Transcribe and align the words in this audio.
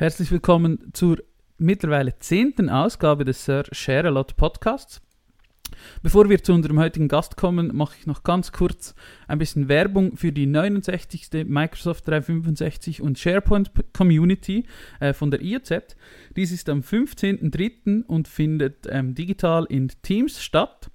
Herzlich 0.00 0.30
willkommen 0.30 0.90
zur 0.92 1.18
mittlerweile 1.56 2.16
zehnten 2.20 2.70
Ausgabe 2.70 3.24
des 3.24 3.44
Sir 3.44 3.64
Share 3.72 4.06
a 4.06 4.10
Lot 4.10 4.36
Podcasts. 4.36 5.02
Bevor 6.04 6.28
wir 6.28 6.40
zu 6.40 6.52
unserem 6.52 6.78
heutigen 6.78 7.08
Gast 7.08 7.36
kommen, 7.36 7.74
mache 7.74 7.96
ich 7.98 8.06
noch 8.06 8.22
ganz 8.22 8.52
kurz 8.52 8.94
ein 9.26 9.38
bisschen 9.38 9.66
Werbung 9.66 10.16
für 10.16 10.30
die 10.30 10.46
69. 10.46 11.44
Microsoft 11.48 12.06
365 12.06 13.02
und 13.02 13.18
SharePoint 13.18 13.72
Community 13.92 14.66
äh, 15.00 15.12
von 15.12 15.32
der 15.32 15.42
IOZ. 15.42 15.96
Dies 16.36 16.52
ist 16.52 16.68
am 16.68 16.82
15.03. 16.82 18.04
und 18.04 18.28
findet 18.28 18.86
ähm, 18.88 19.16
digital 19.16 19.66
in 19.68 19.90
Teams 20.02 20.40
statt. 20.40 20.92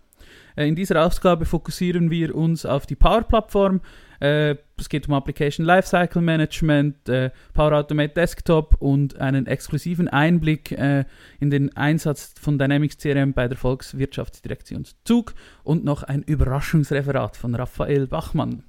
Äh, 0.55 0.69
in 0.69 0.75
dieser 0.75 1.05
Ausgabe 1.05 1.45
fokussieren 1.45 2.09
wir 2.09 2.35
uns 2.35 2.65
auf 2.65 2.85
die 2.85 2.95
Power-Plattform. 2.95 3.81
Äh, 4.23 4.55
es 4.77 4.87
geht 4.87 5.09
um 5.09 5.13
Application 5.13 5.65
Lifecycle 5.65 6.21
Management, 6.21 7.09
äh, 7.09 7.29
Power 7.53 7.73
Automate 7.73 8.13
Desktop 8.13 8.75
und 8.79 9.19
einen 9.19 9.47
exklusiven 9.47 10.07
Einblick 10.07 10.71
äh, 10.71 11.03
in 11.41 11.49
den 11.49 11.75
Einsatz 11.75 12.33
von 12.39 12.57
Dynamics 12.57 12.97
CRM 12.97 13.33
bei 13.33 13.49
der 13.49 13.57
Volkswirtschaftsdirektion 13.57 14.85
Zug 15.03 15.33
und 15.63 15.83
noch 15.83 16.03
ein 16.03 16.23
Überraschungsreferat 16.23 17.35
von 17.35 17.53
Raphael 17.53 18.07
Bachmann. 18.07 18.63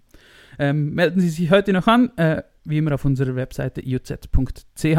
Ähm, 0.58 0.92
melden 0.92 1.20
Sie 1.20 1.30
sich 1.30 1.52
heute 1.52 1.72
noch 1.72 1.86
an, 1.86 2.10
äh, 2.16 2.42
wie 2.64 2.78
immer 2.78 2.94
auf 2.94 3.04
unserer 3.04 3.36
Webseite 3.36 3.80
ioz.ch. 3.80 4.98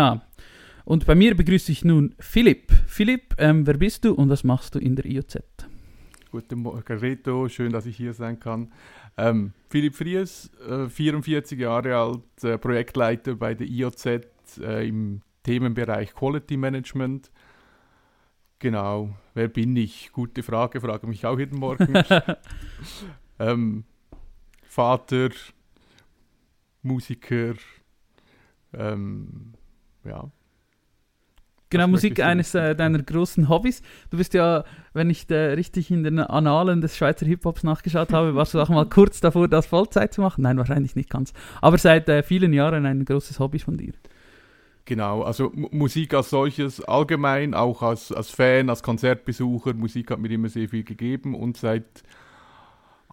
Und 0.86 1.06
bei 1.06 1.16
mir 1.16 1.36
begrüße 1.36 1.72
ich 1.72 1.84
nun 1.84 2.16
Philipp. 2.20 2.72
Philipp, 2.88 3.36
ähm, 3.40 3.68
wer 3.68 3.78
bist 3.78 4.06
du 4.06 4.14
und 4.14 4.30
was 4.30 4.46
machst 4.46 4.76
du 4.76 4.80
in 4.80 4.96
der 4.96 5.06
IOZ? 5.06 5.38
Guten 6.36 6.64
Morgen, 6.64 7.00
Reto. 7.00 7.48
Schön, 7.48 7.72
dass 7.72 7.86
ich 7.86 7.96
hier 7.96 8.14
sein 8.14 8.38
kann. 8.38 8.70
Ähm, 9.16 9.54
Philipp 9.70 9.96
Fries, 9.96 10.52
äh, 10.68 10.90
44 10.90 11.58
Jahre 11.58 11.96
alt, 11.96 12.44
äh, 12.44 12.58
Projektleiter 12.58 13.36
bei 13.36 13.54
der 13.54 13.66
IOZ 13.68 14.06
äh, 14.60 14.86
im 14.86 15.22
Themenbereich 15.44 16.14
Quality 16.14 16.58
Management. 16.58 17.32
Genau, 18.60 19.16
wer 19.34 19.48
bin 19.48 19.78
ich? 19.78 20.12
Gute 20.12 20.44
Frage, 20.44 20.82
frage 20.82 21.08
mich 21.08 21.26
auch 21.26 21.40
jeden 21.40 21.58
Morgen. 21.58 22.04
ähm, 23.40 23.86
Vater, 24.64 25.30
Musiker, 26.82 27.54
ähm, 28.74 29.54
ja, 30.04 30.30
Genau, 31.72 31.88
Musik 31.88 32.20
eines 32.20 32.54
äh, 32.54 32.76
deiner 32.76 33.02
großen 33.02 33.50
Hobbys. 33.50 33.82
Du 34.12 34.18
bist 34.18 34.34
ja, 34.34 34.64
wenn 34.94 35.10
ich 35.10 35.30
äh, 35.30 35.54
richtig 35.54 35.90
in 35.90 36.04
den 36.04 36.20
Annalen 36.20 36.82
des 36.82 36.96
Schweizer 36.96 37.26
Hip-Hops 37.26 37.64
nachgeschaut 37.64 38.14
habe, 38.14 38.36
warst 38.36 38.54
du 38.54 38.62
auch 38.62 38.70
mal 38.70 38.86
kurz 38.86 39.20
davor, 39.20 39.48
das 39.48 39.66
Vollzeit 39.66 40.14
zu 40.14 40.22
machen? 40.22 40.44
Nein, 40.44 40.58
wahrscheinlich 40.58 40.96
nicht 40.96 41.10
ganz. 41.10 41.34
Aber 41.62 41.78
seit 41.78 42.08
äh, 42.08 42.22
vielen 42.22 42.54
Jahren 42.54 42.86
ein 42.86 43.04
großes 43.04 43.40
Hobby 43.40 43.60
von 43.60 43.78
dir. 43.78 43.94
Genau, 44.86 45.24
also 45.24 45.52
M 45.52 45.68
Musik 45.72 46.14
als 46.14 46.30
solches 46.30 46.80
allgemein, 46.84 47.56
auch 47.56 47.82
als, 47.82 48.12
als 48.12 48.30
Fan, 48.30 48.70
als 48.70 48.84
Konzertbesucher, 48.84 49.74
Musik 49.74 50.12
hat 50.12 50.20
mir 50.20 50.30
immer 50.30 50.50
sehr 50.50 50.70
viel 50.70 50.84
gegeben 50.84 51.34
und 51.34 51.58
seit 51.58 52.04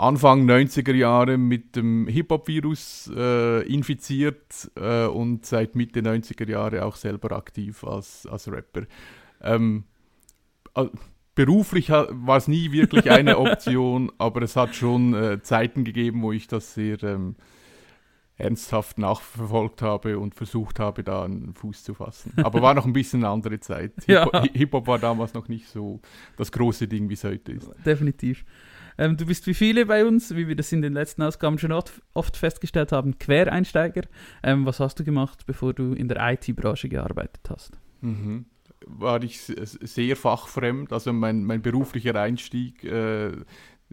Anfang 0.02 0.50
90er 0.50 0.94
Jahre 0.94 1.38
mit 1.38 1.76
dem 1.76 2.08
Hip-Hop-Virus 2.08 3.08
äh, 3.16 3.62
infiziert 3.72 4.68
äh, 4.74 5.06
und 5.06 5.46
seit 5.46 5.76
Mitte 5.76 6.00
90er 6.00 6.50
Jahre 6.50 6.84
auch 6.84 6.96
selber 6.96 7.36
aktiv 7.36 7.84
als, 7.84 8.26
als 8.26 8.50
Rapper. 8.50 8.82
Ähm, 9.40 9.84
beruflich 11.36 11.90
war 11.90 12.36
es 12.36 12.48
nie 12.48 12.72
wirklich 12.72 13.12
eine 13.12 13.38
Option, 13.38 14.10
aber 14.18 14.42
es 14.42 14.56
hat 14.56 14.74
schon 14.74 15.14
äh, 15.14 15.40
Zeiten 15.40 15.84
gegeben, 15.84 16.22
wo 16.22 16.32
ich 16.32 16.48
das 16.48 16.74
sehr 16.74 17.00
ähm, 17.04 17.36
ernsthaft 18.36 18.98
nachverfolgt 18.98 19.82
habe 19.82 20.18
und 20.18 20.34
versucht 20.34 20.80
habe, 20.80 21.04
da 21.04 21.22
einen 21.22 21.54
Fuß 21.54 21.84
zu 21.84 21.94
fassen. 21.94 22.32
Aber 22.42 22.60
war 22.60 22.74
noch 22.74 22.86
ein 22.86 22.92
bisschen 22.92 23.20
eine 23.22 23.32
andere 23.32 23.60
Zeit. 23.60 23.92
Hip-Hop 24.06 24.48
Hip 24.52 24.72
war 24.72 24.98
damals 24.98 25.32
noch 25.32 25.46
nicht 25.46 25.68
so 25.68 26.00
das 26.36 26.50
große 26.50 26.88
Ding, 26.88 27.08
wie 27.08 27.14
es 27.14 27.22
heute 27.22 27.52
ist. 27.52 27.70
Definitiv. 27.86 28.44
Ähm, 28.98 29.16
du 29.16 29.26
bist 29.26 29.46
wie 29.46 29.54
viele 29.54 29.86
bei 29.86 30.04
uns, 30.04 30.34
wie 30.34 30.48
wir 30.48 30.56
das 30.56 30.72
in 30.72 30.82
den 30.82 30.92
letzten 30.92 31.22
Ausgaben 31.22 31.58
schon 31.58 31.72
oft, 31.72 32.02
oft 32.14 32.36
festgestellt 32.36 32.92
haben, 32.92 33.18
Quereinsteiger. 33.18 34.02
Ähm, 34.42 34.66
was 34.66 34.80
hast 34.80 34.98
du 34.98 35.04
gemacht, 35.04 35.46
bevor 35.46 35.74
du 35.74 35.92
in 35.92 36.08
der 36.08 36.32
IT-Branche 36.32 36.88
gearbeitet 36.88 37.48
hast? 37.48 37.78
Mhm. 38.00 38.46
War 38.86 39.22
ich 39.22 39.40
sehr 39.40 40.16
fachfremd. 40.16 40.92
Also 40.92 41.12
mein, 41.12 41.44
mein 41.44 41.62
beruflicher 41.62 42.16
Einstieg 42.16 42.82
äh, 42.84 43.32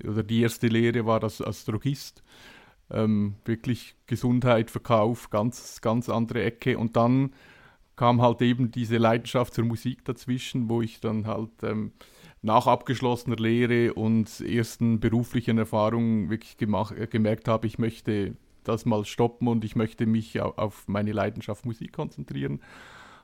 oder 0.03 0.23
die 0.23 0.41
erste 0.41 0.67
Lehre 0.67 1.05
war 1.05 1.19
das 1.19 1.41
als 1.41 1.65
Drogist. 1.65 2.23
Ähm, 2.91 3.35
wirklich 3.45 3.95
Gesundheit, 4.07 4.71
Verkauf, 4.71 5.29
ganz, 5.29 5.79
ganz 5.81 6.09
andere 6.09 6.43
Ecke. 6.43 6.77
Und 6.77 6.95
dann 6.95 7.33
kam 7.95 8.21
halt 8.21 8.41
eben 8.41 8.71
diese 8.71 8.97
Leidenschaft 8.97 9.53
zur 9.53 9.65
Musik 9.65 10.05
dazwischen, 10.05 10.69
wo 10.69 10.81
ich 10.81 11.01
dann 11.01 11.27
halt 11.27 11.51
ähm, 11.63 11.91
nach 12.41 12.67
abgeschlossener 12.67 13.35
Lehre 13.35 13.93
und 13.93 14.41
ersten 14.41 14.99
beruflichen 14.99 15.57
Erfahrungen 15.57 16.29
wirklich 16.29 16.57
gemacht, 16.57 16.95
äh, 16.97 17.07
gemerkt 17.07 17.47
habe, 17.47 17.67
ich 17.67 17.79
möchte 17.79 18.35
das 18.63 18.85
mal 18.85 19.05
stoppen 19.05 19.47
und 19.47 19.63
ich 19.65 19.75
möchte 19.75 20.05
mich 20.05 20.39
auf 20.41 20.87
meine 20.87 21.11
Leidenschaft 21.11 21.65
Musik 21.65 21.93
konzentrieren. 21.93 22.61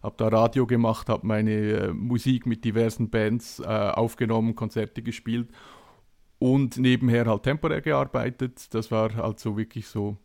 Habe 0.01 0.15
da 0.17 0.27
Radio 0.27 0.67
gemacht, 0.67 1.09
habe 1.09 1.25
meine 1.25 1.51
äh, 1.51 1.93
Musik 1.93 2.45
mit 2.45 2.63
diversen 2.63 3.09
Bands 3.09 3.59
äh, 3.59 3.63
aufgenommen, 3.65 4.55
Konzerte 4.55 5.01
gespielt 5.01 5.49
und 6.39 6.77
nebenher 6.77 7.25
halt 7.25 7.43
temporär 7.43 7.81
gearbeitet. 7.81 8.73
Das 8.73 8.91
war 8.91 9.15
halt 9.15 9.39
so 9.39 9.57
wirklich 9.57 9.87
so 9.87 10.17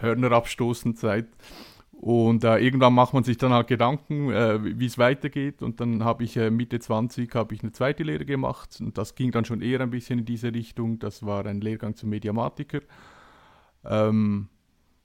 Hörnerabstoßenzeit. 0.00 1.28
Zeit. 1.28 1.71
Und 2.02 2.42
äh, 2.42 2.58
irgendwann 2.58 2.94
macht 2.94 3.14
man 3.14 3.22
sich 3.22 3.36
dann 3.36 3.52
halt 3.52 3.68
Gedanken, 3.68 4.28
äh, 4.32 4.58
wie 4.76 4.86
es 4.86 4.98
weitergeht. 4.98 5.62
Und 5.62 5.78
dann 5.78 6.02
habe 6.02 6.24
ich 6.24 6.36
äh, 6.36 6.50
Mitte 6.50 6.80
20 6.80 7.32
habe 7.36 7.54
ich 7.54 7.62
eine 7.62 7.70
zweite 7.70 8.02
Lehre 8.02 8.24
gemacht 8.24 8.78
und 8.80 8.98
das 8.98 9.14
ging 9.14 9.30
dann 9.30 9.44
schon 9.44 9.62
eher 9.62 9.80
ein 9.80 9.90
bisschen 9.90 10.18
in 10.18 10.24
diese 10.24 10.52
Richtung. 10.52 10.98
Das 10.98 11.24
war 11.24 11.46
ein 11.46 11.60
Lehrgang 11.60 11.94
zum 11.94 12.10
Mediamatiker, 12.10 12.80
ähm, 13.84 14.48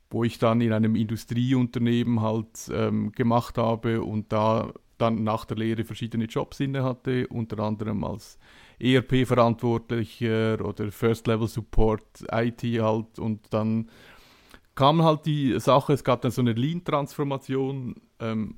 wo 0.09 0.24
ich 0.24 0.40
dann 0.40 0.59
in 0.59 0.74
einem 0.74 0.96
Industrieunternehmen 0.96 2.22
halt 2.22 2.68
ähm, 2.74 3.12
gemacht 3.12 3.59
habe 3.59 4.02
und 4.02 4.34
da 4.34 4.74
dann 4.97 5.24
nach 5.24 5.46
der 5.46 5.58
Lehre 5.58 5.84
verschiedene 5.84 6.25
Jobs 6.25 6.59
inne 6.59 6.84
hatte, 6.84 7.28
unter 7.28 7.59
anderem 7.59 8.03
als 8.06 8.40
ERP-Verantwortlicher 8.79 10.66
oder 10.66 10.91
First 10.91 11.28
Level 11.28 11.47
Support, 11.47 12.25
IT 12.31 12.64
halt 12.64 13.19
und 13.19 13.53
dann 13.53 13.88
kam 14.78 15.04
halt 15.04 15.26
die 15.26 15.60
Sache, 15.60 15.92
es 15.92 16.04
gab 16.04 16.22
dann 16.22 16.32
so 16.32 16.40
eine 16.40 16.54
Lean-Transformation, 16.54 17.96
ähm, 18.20 18.56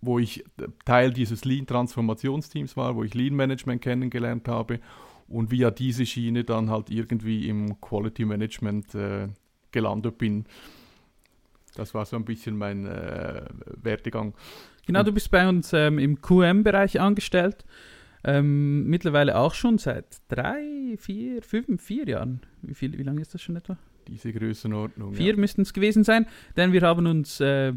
wo 0.00 0.20
ich 0.20 0.44
Teil 0.84 1.12
dieses 1.12 1.44
Lean-Transformationsteams 1.44 2.76
war, 2.76 2.94
wo 2.94 3.02
ich 3.02 3.14
Lean-Management 3.14 3.82
kennengelernt 3.82 4.46
habe 4.46 4.78
und 5.26 5.50
via 5.50 5.72
diese 5.72 6.06
Schiene 6.06 6.44
dann 6.44 6.70
halt 6.70 6.88
irgendwie 6.88 7.48
im 7.48 7.80
Quality-Management 7.80 8.94
äh, 8.94 9.28
gelandet 9.72 10.18
bin. 10.18 10.44
Das 11.74 11.94
war 11.94 12.06
so 12.06 12.14
ein 12.14 12.24
bisschen 12.24 12.56
mein 12.56 12.86
äh, 12.86 13.44
Werdegang. 13.82 14.34
Genau, 14.86 15.02
du 15.02 15.10
bist 15.10 15.32
bei 15.32 15.48
uns 15.48 15.72
ähm, 15.72 15.98
im 15.98 16.22
QM-Bereich 16.22 17.00
angestellt. 17.00 17.64
Ähm, 18.22 18.86
mittlerweile 18.86 19.36
auch 19.36 19.54
schon 19.54 19.78
seit 19.78 20.06
drei, 20.28 20.96
vier, 20.96 21.42
fünf, 21.42 21.82
vier 21.82 22.06
Jahren. 22.06 22.40
Wie, 22.62 22.74
viel, 22.74 22.96
wie 22.96 23.02
lange 23.02 23.20
ist 23.20 23.34
das 23.34 23.42
schon 23.42 23.56
etwa? 23.56 23.76
Diese 24.08 24.32
Größenordnung. 24.32 25.14
Vier 25.14 25.34
ja. 25.34 25.36
müssten 25.36 25.62
es 25.62 25.72
gewesen 25.72 26.04
sein, 26.04 26.26
denn 26.56 26.72
wir 26.72 26.82
haben 26.82 27.06
uns 27.06 27.40
äh, 27.40 27.72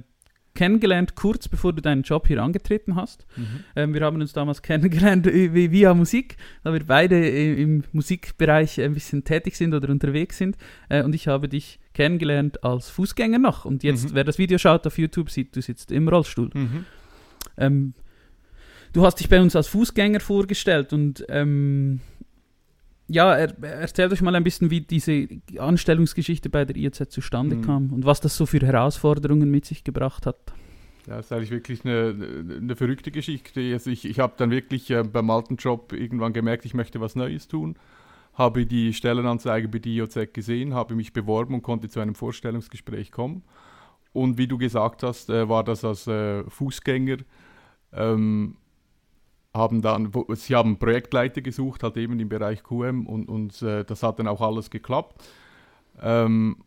kennengelernt, 0.55 1.15
kurz 1.15 1.47
bevor 1.47 1.73
du 1.73 1.81
deinen 1.81 2.03
Job 2.03 2.27
hier 2.27 2.41
angetreten 2.41 2.95
hast. 2.95 3.25
Mhm. 3.37 3.45
Ähm, 3.75 3.93
wir 3.93 4.01
haben 4.01 4.19
uns 4.19 4.33
damals 4.33 4.61
kennengelernt 4.69 5.25
via 5.25 5.93
Musik, 5.93 6.37
da 6.63 6.73
wir 6.73 6.83
beide 6.85 7.27
im 7.27 7.83
Musikbereich 7.91 8.81
ein 8.81 8.93
bisschen 8.93 9.23
tätig 9.23 9.55
sind 9.55 9.73
oder 9.73 9.89
unterwegs 9.89 10.37
sind. 10.37 10.57
Äh, 10.89 11.03
und 11.03 11.15
ich 11.15 11.27
habe 11.27 11.47
dich 11.47 11.79
kennengelernt 11.93 12.63
als 12.63 12.89
Fußgänger 12.89 13.39
noch. 13.39 13.65
Und 13.65 13.83
jetzt, 13.83 14.09
mhm. 14.09 14.15
wer 14.15 14.23
das 14.23 14.37
Video 14.37 14.57
schaut 14.57 14.85
auf 14.85 14.97
YouTube, 14.97 15.29
sieht, 15.29 15.55
du 15.55 15.61
sitzt 15.61 15.91
im 15.91 16.07
Rollstuhl. 16.07 16.49
Mhm. 16.53 16.85
Ähm, 17.57 17.93
du 18.93 19.05
hast 19.05 19.15
dich 19.19 19.29
bei 19.29 19.41
uns 19.41 19.55
als 19.55 19.67
Fußgänger 19.67 20.19
vorgestellt 20.19 20.93
und 20.93 21.25
ähm, 21.29 22.01
ja, 23.09 23.35
er, 23.35 23.63
erzählt 23.63 24.13
euch 24.13 24.21
mal 24.21 24.35
ein 24.35 24.43
bisschen, 24.43 24.69
wie 24.69 24.81
diese 24.81 25.27
Anstellungsgeschichte 25.57 26.49
bei 26.49 26.63
der 26.63 26.75
IZ 26.75 27.09
zustande 27.09 27.55
mhm. 27.55 27.61
kam 27.63 27.93
und 27.93 28.05
was 28.05 28.21
das 28.21 28.37
so 28.37 28.45
für 28.45 28.59
Herausforderungen 28.59 29.49
mit 29.49 29.65
sich 29.65 29.83
gebracht 29.83 30.25
hat. 30.25 30.37
Ja, 31.07 31.17
das 31.17 31.25
ist 31.25 31.31
eigentlich 31.31 31.51
wirklich 31.51 31.83
eine, 31.85 32.15
eine 32.61 32.75
verrückte 32.75 33.09
Geschichte. 33.09 33.61
Also 33.73 33.89
ich, 33.89 34.05
ich 34.05 34.19
habe 34.19 34.33
dann 34.37 34.51
wirklich 34.51 34.91
äh, 34.91 35.03
beim 35.03 35.29
alten 35.31 35.55
Job 35.55 35.91
irgendwann 35.91 36.33
gemerkt, 36.33 36.65
ich 36.65 36.75
möchte 36.75 37.01
was 37.01 37.15
Neues 37.15 37.47
tun. 37.47 37.75
Habe 38.35 38.67
die 38.67 38.93
Stellenanzeige 38.93 39.67
bei 39.67 39.79
der 39.79 39.91
IOZ 39.91 40.31
gesehen, 40.31 40.75
habe 40.75 40.93
mich 40.93 41.11
beworben 41.11 41.55
und 41.55 41.63
konnte 41.63 41.89
zu 41.89 41.99
einem 41.99 42.13
Vorstellungsgespräch 42.13 43.11
kommen. 43.11 43.43
Und 44.13 44.37
wie 44.37 44.47
du 44.47 44.57
gesagt 44.59 45.01
hast, 45.01 45.29
äh, 45.31 45.49
war 45.49 45.63
das 45.63 45.83
als 45.83 46.05
äh, 46.05 46.43
Fußgänger 46.47 47.17
ähm, 47.91 48.55
haben 49.53 49.81
dann, 49.81 50.11
sie 50.33 50.55
haben 50.55 50.77
Projektleiter 50.77 51.41
gesucht, 51.41 51.83
halt 51.83 51.97
eben 51.97 52.19
im 52.19 52.29
Bereich 52.29 52.63
QM 52.63 53.07
und, 53.07 53.27
und 53.27 53.61
äh, 53.61 53.83
das 53.83 54.03
hat 54.03 54.19
dann 54.19 54.27
auch 54.27 54.41
alles 54.41 54.69
geklappt. 54.69 55.23
Ähm, 56.01 56.57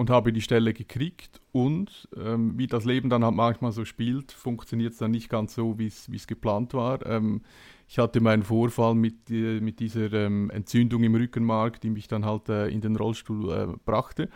und 0.00 0.08
habe 0.08 0.32
die 0.32 0.40
Stelle 0.40 0.72
gekriegt 0.72 1.42
und 1.52 2.08
ähm, 2.16 2.56
wie 2.56 2.66
das 2.66 2.86
Leben 2.86 3.10
dann 3.10 3.22
halt 3.22 3.34
manchmal 3.34 3.70
so 3.70 3.84
spielt, 3.84 4.32
funktioniert 4.32 4.94
es 4.94 4.98
dann 4.98 5.10
nicht 5.10 5.28
ganz 5.28 5.54
so, 5.54 5.78
wie 5.78 5.88
es 5.88 6.26
geplant 6.26 6.72
war. 6.72 7.04
Ähm, 7.04 7.42
ich 7.86 7.98
hatte 7.98 8.22
meinen 8.22 8.42
Vorfall 8.42 8.94
mit, 8.94 9.30
äh, 9.30 9.60
mit 9.60 9.78
dieser 9.78 10.10
ähm, 10.14 10.48
Entzündung 10.48 11.02
im 11.02 11.14
Rückenmark, 11.14 11.82
die 11.82 11.90
mich 11.90 12.08
dann 12.08 12.24
halt 12.24 12.48
äh, 12.48 12.68
in 12.68 12.80
den 12.80 12.96
Rollstuhl 12.96 13.52
äh, 13.52 13.66
brachte. 13.84 14.30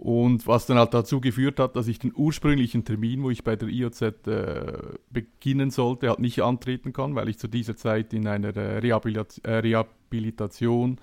Und 0.00 0.46
was 0.46 0.64
dann 0.64 0.78
halt 0.78 0.94
dazu 0.94 1.20
geführt 1.20 1.60
hat, 1.60 1.76
dass 1.76 1.86
ich 1.86 1.98
den 1.98 2.14
ursprünglichen 2.16 2.86
Termin, 2.86 3.22
wo 3.22 3.28
ich 3.28 3.44
bei 3.44 3.54
der 3.54 3.68
IOZ 3.68 4.00
äh, 4.00 4.78
beginnen 5.10 5.70
sollte, 5.70 6.08
halt 6.08 6.20
nicht 6.20 6.40
antreten 6.40 6.94
kann, 6.94 7.14
weil 7.16 7.28
ich 7.28 7.38
zu 7.38 7.48
dieser 7.48 7.76
Zeit 7.76 8.14
in 8.14 8.26
einer 8.26 8.56
äh, 8.56 8.78
Rehabilit 8.78 9.44
äh, 9.44 9.56
Rehabilitation 9.56 10.98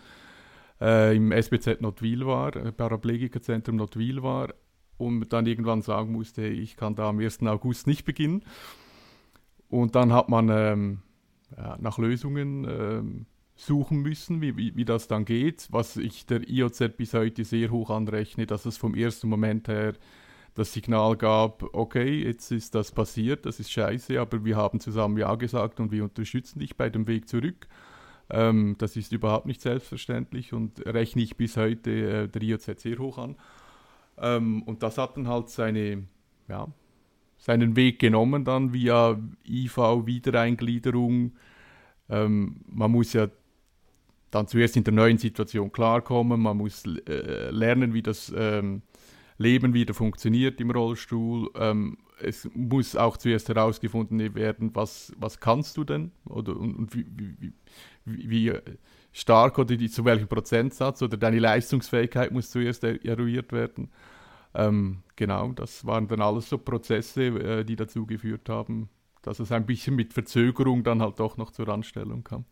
äh, 0.82 1.16
im 1.16 1.32
SBZ 1.32 1.80
Notwil 1.82 2.26
war, 2.26 2.56
äh, 2.56 2.72
Paraplegikerzentrum 2.72 3.76
Notwil 3.76 4.24
war 4.24 4.56
und 4.98 5.32
dann 5.32 5.46
irgendwann 5.46 5.84
sagen 5.84 6.12
musste, 6.12 6.48
ich 6.48 6.76
kann 6.76 6.96
da 6.96 7.10
am 7.10 7.20
1. 7.20 7.44
August 7.44 7.86
nicht 7.86 8.04
beginnen. 8.04 8.44
Und 9.70 9.94
dann 9.94 10.12
hat 10.12 10.28
man 10.28 10.50
ähm, 10.50 11.02
ja, 11.56 11.78
nach 11.80 12.00
Lösungen 12.00 12.66
ähm, 12.68 13.26
suchen 13.58 14.02
müssen, 14.02 14.40
wie, 14.40 14.56
wie, 14.56 14.76
wie, 14.76 14.86
das 14.86 15.08
dann 15.08 15.26
geht, 15.26 15.68
was 15.72 15.98
ich 15.98 16.26
der 16.28 16.48
IOZ 16.48 16.96
bis 16.96 17.14
heute 17.14 17.44
sehr 17.44 17.72
hoch 17.72 17.90
anrechne, 17.90 18.46
dass 18.46 18.66
es 18.66 18.78
vom 18.78 18.94
ersten 18.96 19.28
Moment 19.28 19.68
her 19.68 19.94
das 20.54 20.74
Signal 20.74 21.18
gab, 21.18 21.64
okay, 21.74 22.24
jetzt 22.24 22.52
ist 22.52 22.76
das 22.76 22.92
passiert, 22.92 23.46
das 23.46 23.60
ist 23.60 23.72
scheiße, 23.72 24.20
aber 24.20 24.46
wir 24.46 24.56
haben 24.56 24.80
zusammen 24.80 25.18
Ja 25.18 25.36
gesagt 25.36 25.80
und 25.80 25.92
wir 25.92 26.04
unterstützen 26.04 26.60
dich 26.60 26.78
bei 26.78 26.90
dem 26.90 27.08
Weg 27.08 27.28
zurück. 27.28 27.68
Ähm, 28.30 28.76
das 28.78 28.96
ist 28.96 29.12
überhaupt 29.12 29.46
nicht 29.46 29.62
selbstverständlich 29.62 30.54
und 30.54 30.86
rechne 30.86 31.22
ich 31.24 31.36
bis 31.36 31.58
heute 31.58 31.92
äh, 31.92 32.28
der 32.28 32.42
IOZ 32.42 32.80
sehr 32.82 32.98
hoch 33.00 33.18
an. 33.18 33.36
Ähm, 34.18 34.64
und 34.64 34.84
das 34.84 34.98
hat 34.98 35.18
dann 35.18 35.28
halt 35.28 35.50
seine, 35.50 36.04
ja, 36.48 36.68
seinen 37.38 37.76
Weg 37.76 38.00
genommen 38.00 38.44
dann 38.44 38.74
via 38.74 39.20
IV-Wiedereingliederung. 39.48 41.34
Ähm, 42.10 42.62
man 42.68 42.92
muss 42.92 43.14
ja 43.14 43.28
dann 44.32 44.48
zuerst 44.48 44.76
in 44.76 44.84
der 44.84 44.94
neuen 44.94 45.18
Situation 45.18 45.72
klarkommen, 45.72 46.42
man 46.42 46.58
muss 46.58 46.84
äh, 46.86 47.50
lernen, 47.50 47.94
wie 47.94 48.02
das 48.02 48.34
ähm, 48.36 48.82
Leben 49.38 49.74
wieder 49.74 49.94
funktioniert 49.94 50.60
im 50.60 50.72
Rollstuhl. 50.72 51.50
Ähm, 51.56 51.98
es 52.20 52.50
muss 52.54 52.96
auch 52.96 53.18
zuerst 53.18 53.48
herausgefunden 53.50 54.36
werden, 54.36 54.72
was, 54.74 55.14
was 55.18 55.40
kannst 55.40 55.78
du 55.78 55.84
denn 55.84 56.12
oder 56.26 56.58
und, 56.58 56.76
und 56.76 56.96
wie, 56.96 57.06
wie, 57.16 57.54
wie, 58.06 58.30
wie, 58.30 58.54
stark 59.18 59.58
oder 59.58 59.76
die, 59.76 59.90
zu 59.90 60.06
welchem 60.06 60.28
Prozentsatz 60.28 61.02
oder 61.02 61.18
deine 61.18 61.40
Leistungsfähigkeit 61.40 62.32
muss 62.32 62.52
zuerst 62.52 62.84
er, 62.84 63.04
eruiert 63.04 63.52
werden. 63.52 63.90
Ähm, 64.54 65.04
genau, 65.16 65.52
das 65.52 65.86
waren 65.86 66.08
dann 66.08 66.22
alles 66.22 66.50
so 66.50 66.58
Prozesse, 66.58 67.26
äh, 67.26 67.64
die 67.64 67.76
dazu 67.76 68.06
geführt 68.06 68.48
haben, 68.50 68.90
dass 69.22 69.40
es 69.40 69.52
ein 69.52 69.66
bisschen 69.66 69.96
mit 69.96 70.14
Verzögerung 70.14 70.84
dann 70.84 71.02
halt 71.02 71.20
doch 71.20 71.38
noch 71.38 71.52
zur 71.52 71.68
Anstellung 71.70 72.24
kam. 72.24 72.46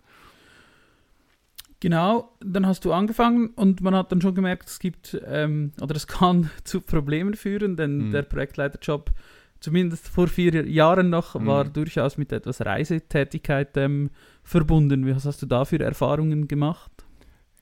Genau, 1.86 2.32
dann 2.40 2.66
hast 2.66 2.84
du 2.84 2.94
angefangen 2.94 3.50
und 3.50 3.80
man 3.82 3.94
hat 3.94 4.12
dann 4.12 4.20
schon 4.20 4.34
gemerkt, 4.34 4.68
es 4.68 4.80
gibt 4.80 5.22
ähm, 5.28 5.72
oder 5.80 5.96
es 5.96 6.08
kann 6.08 6.50
zu 6.64 6.82
Problemen 6.82 7.36
führen, 7.36 7.76
denn 7.76 8.08
mhm. 8.08 8.12
der 8.12 8.24
Projektleiterjob, 8.24 9.12
zumindest 9.60 10.08
vor 10.08 10.28
vier 10.28 10.68
Jahren 10.68 11.12
noch, 11.12 11.36
mhm. 11.36 11.46
war 11.46 11.64
durchaus 11.64 12.18
mit 12.18 12.32
etwas 12.32 12.66
Reisetätigkeit 12.66 13.78
ähm, 13.78 14.10
verbunden. 14.44 15.08
Was 15.16 15.26
hast 15.26 15.44
du 15.44 15.46
da 15.46 15.64
für 15.64 15.80
Erfahrungen 15.80 16.48
gemacht? 16.48 16.90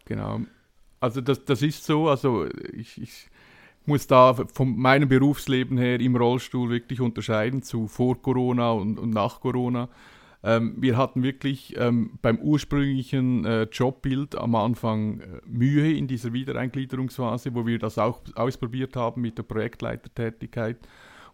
Genau, 0.05 0.39
also 1.01 1.19
das, 1.19 1.43
das 1.43 1.61
ist 1.61 1.83
so, 1.83 2.07
also 2.07 2.47
ich, 2.71 3.01
ich 3.01 3.27
muss 3.85 4.07
da 4.07 4.35
von 4.53 4.77
meinem 4.77 5.09
Berufsleben 5.09 5.77
her 5.77 5.99
im 5.99 6.15
Rollstuhl 6.15 6.69
wirklich 6.69 7.01
unterscheiden 7.01 7.61
zu 7.61 7.89
vor 7.89 8.21
Corona 8.21 8.71
und, 8.71 8.99
und 8.99 9.09
nach 9.09 9.41
Corona. 9.41 9.89
Ähm, 10.43 10.75
wir 10.77 10.97
hatten 10.97 11.23
wirklich 11.23 11.75
ähm, 11.77 12.19
beim 12.21 12.37
ursprünglichen 12.39 13.45
äh, 13.45 13.63
Jobbild 13.63 14.35
am 14.35 14.55
Anfang 14.55 15.21
äh, 15.21 15.25
Mühe 15.45 15.93
in 15.93 16.07
dieser 16.07 16.33
Wiedereingliederungsphase, 16.33 17.55
wo 17.55 17.65
wir 17.65 17.79
das 17.79 17.97
auch 17.97 18.19
ausprobiert 18.35 18.97
haben 18.97 19.21
mit 19.21 19.37
der 19.37 19.43
Projektleitertätigkeit, 19.43 20.77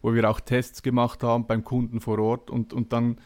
wo 0.04 0.14
wir 0.14 0.30
auch 0.30 0.40
Tests 0.40 0.84
gemacht 0.84 1.24
haben 1.24 1.48
beim 1.48 1.64
Kunden 1.64 2.02
vor 2.02 2.20
Ort 2.20 2.52
und, 2.52 2.72
und 2.72 2.94
dann 2.94 3.18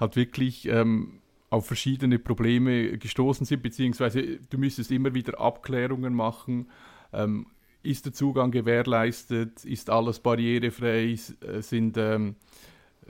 hat 0.00 0.16
wirklich 0.16 0.66
ähm, 0.68 1.20
auf 1.48 1.66
verschiedene 1.66 2.18
Probleme 2.18 2.98
gestoßen 2.98 3.46
sind, 3.46 3.62
beziehungsweise 3.62 4.40
du 4.50 4.58
müsstest 4.58 4.90
immer 4.90 5.14
wieder 5.14 5.40
Abklärungen 5.40 6.12
machen. 6.12 6.68
Ähm, 7.12 7.46
ist 7.84 8.06
der 8.06 8.12
Zugang 8.12 8.50
gewährleistet? 8.50 9.64
Ist 9.64 9.90
alles 9.90 10.18
barrierefrei? 10.18 11.12
Äh, 11.12 11.60
sind 11.60 11.96
ähm, 11.98 12.34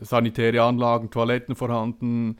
sanitäre 0.00 0.62
Anlagen, 0.62 1.10
Toiletten 1.10 1.54
vorhanden, 1.54 2.38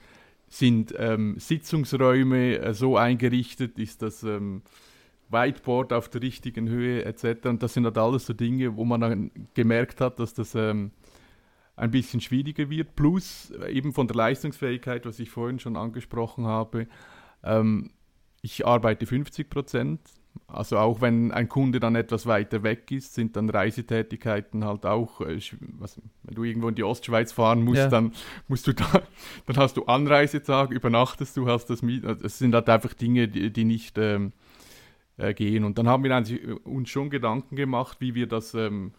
sind 0.48 0.94
ähm, 0.98 1.36
Sitzungsräume 1.38 2.58
äh, 2.58 2.74
so 2.74 2.96
eingerichtet, 2.96 3.78
ist 3.78 4.02
das 4.02 4.22
ähm, 4.22 4.62
Whiteboard 5.30 5.92
auf 5.92 6.08
der 6.08 6.22
richtigen 6.22 6.68
Höhe 6.68 7.04
etc. 7.04 7.46
Und 7.46 7.62
das 7.62 7.74
sind 7.74 7.84
halt 7.84 7.98
alles 7.98 8.26
so 8.26 8.32
Dinge, 8.34 8.76
wo 8.76 8.84
man 8.84 9.00
dann 9.00 9.30
gemerkt 9.54 10.00
hat, 10.00 10.18
dass 10.18 10.34
das 10.34 10.54
ähm, 10.54 10.92
ein 11.76 11.90
bisschen 11.90 12.20
schwieriger 12.20 12.70
wird. 12.70 12.94
Plus 12.94 13.50
äh, 13.50 13.72
eben 13.72 13.92
von 13.92 14.06
der 14.06 14.16
Leistungsfähigkeit, 14.16 15.06
was 15.06 15.18
ich 15.18 15.30
vorhin 15.30 15.58
schon 15.58 15.76
angesprochen 15.76 16.46
habe. 16.46 16.86
Ähm, 17.42 17.90
ich 18.42 18.66
arbeite 18.66 19.06
50 19.06 19.50
Prozent 19.50 20.00
also 20.46 20.78
auch 20.78 21.00
wenn 21.00 21.32
ein 21.32 21.48
Kunde 21.48 21.80
dann 21.80 21.96
etwas 21.96 22.26
weiter 22.26 22.62
weg 22.62 22.90
ist, 22.90 23.14
sind 23.14 23.36
dann 23.36 23.48
Reisetätigkeiten 23.48 24.64
halt 24.64 24.84
auch, 24.86 25.20
äh, 25.20 25.40
was, 25.78 26.00
wenn 26.22 26.34
du 26.34 26.44
irgendwo 26.44 26.68
in 26.68 26.74
die 26.74 26.84
Ostschweiz 26.84 27.32
fahren 27.32 27.64
musst, 27.64 27.78
ja. 27.78 27.88
dann 27.88 28.12
musst 28.48 28.66
du 28.66 28.72
da, 28.72 29.02
dann 29.46 29.56
hast 29.56 29.76
du 29.76 29.84
Anreisetag, 29.86 30.70
übernachtest 30.70 31.36
du, 31.36 31.48
hast 31.48 31.66
das 31.66 31.82
Miet, 31.82 32.04
also 32.04 32.24
es 32.24 32.38
sind 32.38 32.54
halt 32.54 32.68
einfach 32.68 32.92
Dinge, 32.94 33.28
die, 33.28 33.52
die 33.52 33.64
nicht 33.64 33.96
ähm, 33.98 34.32
äh, 35.16 35.32
gehen. 35.32 35.64
Und 35.64 35.78
dann 35.78 35.88
haben 35.88 36.04
wir 36.04 36.14
eigentlich 36.14 36.46
uns 36.64 36.90
schon 36.90 37.10
Gedanken 37.10 37.56
gemacht, 37.56 37.98
wie 38.00 38.14
wir 38.14 38.26
das 38.26 38.54
ähm, 38.54 38.92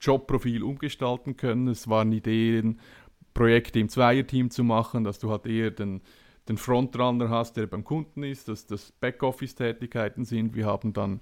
Jobprofil 0.00 0.62
umgestalten 0.62 1.36
können. 1.36 1.68
Es 1.68 1.88
waren 1.88 2.12
Ideen, 2.12 2.80
Projekte 3.34 3.78
im 3.78 3.88
Zweierteam 3.88 4.50
zu 4.50 4.64
machen, 4.64 5.04
dass 5.04 5.18
du 5.18 5.30
halt 5.30 5.46
eher 5.46 5.70
den 5.70 6.00
den 6.48 6.58
Frontrunner 6.58 7.28
hast, 7.28 7.56
der 7.56 7.66
beim 7.66 7.84
Kunden 7.84 8.22
ist, 8.22 8.48
dass 8.48 8.66
das 8.66 8.92
Backoffice-Tätigkeiten 9.00 10.24
sind. 10.24 10.54
Wir 10.54 10.66
haben 10.66 10.92
dann 10.92 11.20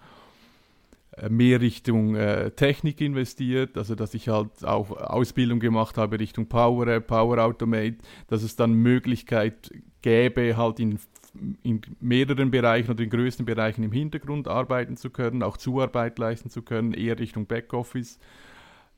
äh, 1.16 1.28
mehr 1.28 1.60
Richtung 1.60 2.14
äh, 2.14 2.50
Technik 2.50 3.00
investiert, 3.00 3.76
also 3.78 3.94
dass 3.94 4.14
ich 4.14 4.28
halt 4.28 4.64
auch 4.64 4.90
Ausbildung 4.90 5.60
gemacht 5.60 5.96
habe 5.96 6.20
Richtung 6.20 6.46
Power 6.46 7.00
Power 7.00 7.38
Automate, 7.38 7.96
dass 8.28 8.42
es 8.42 8.56
dann 8.56 8.74
Möglichkeit 8.74 9.70
gäbe, 10.02 10.56
halt 10.56 10.78
in, 10.78 10.98
in 11.62 11.80
mehreren 12.00 12.50
Bereichen 12.50 12.90
oder 12.90 13.02
in 13.02 13.10
größten 13.10 13.46
Bereichen 13.46 13.82
im 13.82 13.92
Hintergrund 13.92 14.46
arbeiten 14.46 14.96
zu 14.96 15.10
können, 15.10 15.42
auch 15.42 15.56
Zuarbeit 15.56 16.18
leisten 16.18 16.50
zu 16.50 16.62
können, 16.62 16.92
eher 16.92 17.18
Richtung 17.18 17.46
Backoffice. 17.46 18.18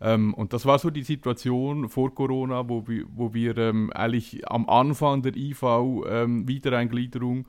Ähm, 0.01 0.33
und 0.35 0.53
das 0.53 0.65
war 0.65 0.79
so 0.79 0.91
die 0.91 1.03
Situation 1.03 1.89
vor 1.89 2.15
Corona, 2.15 2.69
wo 2.69 2.87
wir, 2.87 3.05
wo 3.09 3.35
wir 3.35 3.59
ähm, 3.59 3.93
eigentlich 3.93 4.49
am 4.49 4.69
Anfang 4.69 5.23
der 5.23 5.35
IV-Wiedereingliederung 5.37 7.39
ähm, 7.39 7.47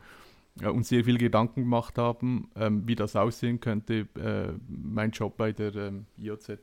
äh, 0.61 0.69
uns 0.69 0.89
sehr 0.89 1.03
viel 1.03 1.19
Gedanken 1.19 1.61
gemacht 1.61 1.99
haben, 1.99 2.49
ähm, 2.55 2.87
wie 2.87 2.95
das 2.95 3.15
aussehen 3.15 3.59
könnte, 3.59 4.07
äh, 4.19 4.53
mein 4.67 5.11
Job 5.11 5.37
bei 5.37 5.51
der 5.51 5.75
ähm, 5.75 6.07
IOZ. 6.17 6.53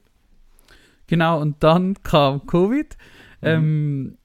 Genau, 1.06 1.40
und 1.40 1.62
dann 1.62 1.94
kam 2.02 2.44
Covid. 2.46 2.96
Mhm. 3.40 3.48
Ähm, 3.48 4.18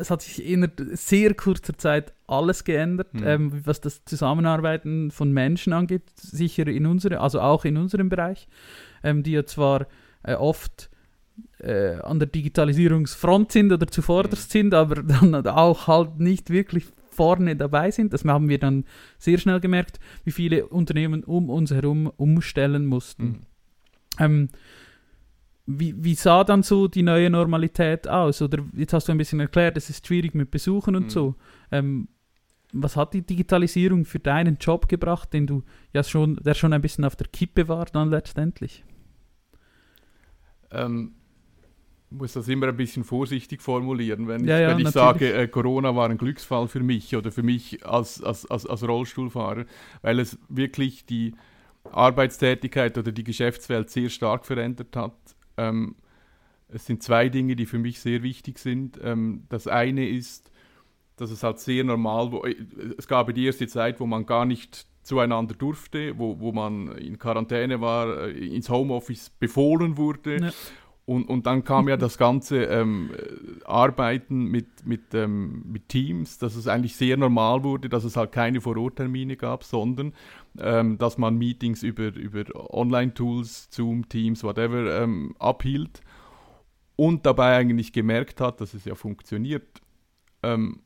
es 0.00 0.10
hat 0.10 0.22
sich 0.22 0.44
in 0.44 0.68
sehr 0.94 1.34
kurzer 1.34 1.76
Zeit 1.76 2.12
alles 2.26 2.64
geändert, 2.64 3.12
mhm. 3.12 3.66
was 3.66 3.82
das 3.82 4.02
Zusammenarbeiten 4.06 5.10
von 5.10 5.30
Menschen 5.30 5.74
angeht, 5.74 6.04
sicher 6.16 6.66
in 6.66 6.86
unsere, 6.86 7.20
also 7.20 7.42
auch 7.42 7.66
in 7.66 7.76
unserem 7.76 8.08
Bereich, 8.08 8.48
die 9.02 9.32
ja 9.32 9.44
zwar 9.44 9.86
äh, 10.24 10.34
oft 10.34 10.90
äh, 11.58 11.94
an 12.02 12.18
der 12.18 12.28
Digitalisierungsfront 12.28 13.52
sind 13.52 13.72
oder 13.72 13.86
zuvorderst 13.86 14.50
mhm. 14.50 14.58
sind, 14.58 14.74
aber 14.74 15.02
dann 15.02 15.46
auch 15.46 15.86
halt 15.86 16.18
nicht 16.18 16.50
wirklich 16.50 16.86
vorne 17.10 17.56
dabei 17.56 17.90
sind. 17.90 18.12
Das 18.12 18.24
haben 18.24 18.48
wir 18.48 18.58
dann 18.58 18.84
sehr 19.18 19.38
schnell 19.38 19.60
gemerkt, 19.60 20.00
wie 20.24 20.32
viele 20.32 20.66
Unternehmen 20.66 21.24
um 21.24 21.48
uns 21.48 21.70
herum 21.70 22.10
umstellen 22.16 22.86
mussten. 22.86 23.24
Mhm. 23.24 23.40
Ähm, 24.18 24.48
wie, 25.66 25.94
wie, 26.04 26.14
sah 26.14 26.44
dann 26.44 26.62
so 26.62 26.88
die 26.88 27.02
neue 27.02 27.30
Normalität 27.30 28.06
aus? 28.06 28.42
Oder 28.42 28.62
jetzt 28.76 28.92
hast 28.92 29.08
du 29.08 29.12
ein 29.12 29.18
bisschen 29.18 29.40
erklärt, 29.40 29.76
es 29.76 29.88
ist 29.88 30.06
schwierig 30.06 30.34
mit 30.34 30.50
Besuchen 30.50 30.94
und 30.94 31.04
mhm. 31.04 31.10
so. 31.10 31.34
Ähm, 31.70 32.08
was 32.72 32.96
hat 32.96 33.14
die 33.14 33.22
Digitalisierung 33.22 34.04
für 34.04 34.18
deinen 34.18 34.58
Job 34.58 34.88
gebracht, 34.88 35.32
den 35.32 35.46
du 35.46 35.62
ja 35.92 36.02
schon, 36.02 36.36
der 36.36 36.54
schon 36.54 36.72
ein 36.72 36.82
bisschen 36.82 37.04
auf 37.04 37.14
der 37.14 37.28
Kippe 37.28 37.68
war 37.68 37.86
dann 37.86 38.10
letztendlich? 38.10 38.84
Ähm, 40.74 41.12
muss 42.10 42.32
das 42.32 42.48
immer 42.48 42.68
ein 42.68 42.76
bisschen 42.76 43.04
vorsichtig 43.04 43.60
formulieren, 43.60 44.28
wenn 44.28 44.44
ja, 44.44 44.56
ich, 44.56 44.62
ja, 44.62 44.68
wenn 44.70 44.86
ich 44.86 44.90
sage, 44.90 45.32
äh, 45.32 45.48
Corona 45.48 45.94
war 45.96 46.08
ein 46.08 46.18
Glücksfall 46.18 46.68
für 46.68 46.80
mich 46.80 47.14
oder 47.16 47.32
für 47.32 47.42
mich 47.42 47.84
als, 47.86 48.22
als, 48.22 48.46
als, 48.46 48.66
als 48.66 48.86
Rollstuhlfahrer, 48.86 49.64
weil 50.02 50.20
es 50.20 50.38
wirklich 50.48 51.06
die 51.06 51.34
Arbeitstätigkeit 51.90 52.96
oder 52.96 53.12
die 53.12 53.24
Geschäftswelt 53.24 53.90
sehr 53.90 54.08
stark 54.08 54.46
verändert 54.46 54.96
hat. 54.96 55.16
Ähm, 55.56 55.96
es 56.68 56.86
sind 56.86 57.02
zwei 57.02 57.28
Dinge, 57.28 57.56
die 57.56 57.66
für 57.66 57.78
mich 57.78 58.00
sehr 58.00 58.22
wichtig 58.22 58.58
sind. 58.58 58.98
Ähm, 59.02 59.44
das 59.48 59.66
eine 59.66 60.08
ist, 60.08 60.50
dass 61.16 61.30
es 61.30 61.42
halt 61.42 61.60
sehr 61.60 61.84
normal, 61.84 62.32
wo, 62.32 62.44
äh, 62.44 62.54
es 62.96 63.06
gab 63.06 63.32
die 63.34 63.44
erste 63.44 63.66
Zeit, 63.66 64.00
wo 64.00 64.06
man 64.06 64.26
gar 64.26 64.44
nicht 64.44 64.86
zueinander 65.04 65.54
durfte, 65.54 66.18
wo, 66.18 66.40
wo 66.40 66.52
man 66.52 66.96
in 66.96 67.18
Quarantäne 67.18 67.80
war, 67.80 68.26
äh, 68.26 68.30
ins 68.30 68.68
Homeoffice 68.68 69.30
befohlen 69.30 69.96
wurde. 69.96 70.40
Ja. 70.40 70.50
Und, 71.06 71.28
und 71.28 71.44
dann 71.44 71.64
kam 71.64 71.86
ja 71.88 71.98
das 71.98 72.16
ganze 72.16 72.64
ähm, 72.64 73.10
Arbeiten 73.66 74.46
mit, 74.46 74.86
mit, 74.86 75.12
ähm, 75.12 75.62
mit 75.66 75.90
Teams, 75.90 76.38
dass 76.38 76.56
es 76.56 76.66
eigentlich 76.66 76.96
sehr 76.96 77.18
normal 77.18 77.62
wurde, 77.62 77.90
dass 77.90 78.04
es 78.04 78.16
halt 78.16 78.32
keine 78.32 78.62
Vororttermine 78.62 79.36
gab, 79.36 79.64
sondern 79.64 80.14
ähm, 80.58 80.96
dass 80.96 81.18
man 81.18 81.36
Meetings 81.36 81.82
über, 81.82 82.14
über 82.14 82.44
Online-Tools, 82.72 83.68
Zoom, 83.70 84.08
Teams, 84.08 84.42
whatever, 84.44 85.02
ähm, 85.02 85.34
abhielt 85.38 86.00
und 86.96 87.26
dabei 87.26 87.56
eigentlich 87.56 87.92
gemerkt 87.92 88.40
hat, 88.40 88.62
dass 88.62 88.72
es 88.72 88.86
ja 88.86 88.94
funktioniert. 88.94 89.82
Ähm, 90.42 90.83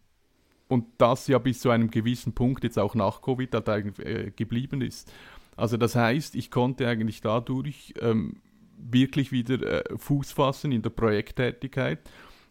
und 0.69 0.85
das 0.99 1.27
ja 1.27 1.39
bis 1.39 1.61
zu 1.61 1.71
einem 1.71 1.91
gewissen 1.91 2.35
Punkt 2.35 2.63
jetzt 2.63 2.79
auch 2.79 2.95
nach 2.95 3.23
Covid 3.23 3.55
halt 3.55 3.99
äh, 3.99 4.31
geblieben 4.35 4.83
ist. 4.83 5.11
Also 5.57 5.77
das 5.77 5.97
heißt, 5.97 6.37
ich 6.37 6.51
konnte 6.51 6.87
eigentlich 6.87 7.21
dadurch 7.21 7.95
ähm, 8.01 8.37
wirklich 8.79 9.33
wieder 9.33 9.91
äh, 9.91 9.99
Fuß 9.99 10.33
fassen 10.33 10.71
in 10.71 10.83
der 10.83 10.91
Projekttätigkeit, 10.91 11.99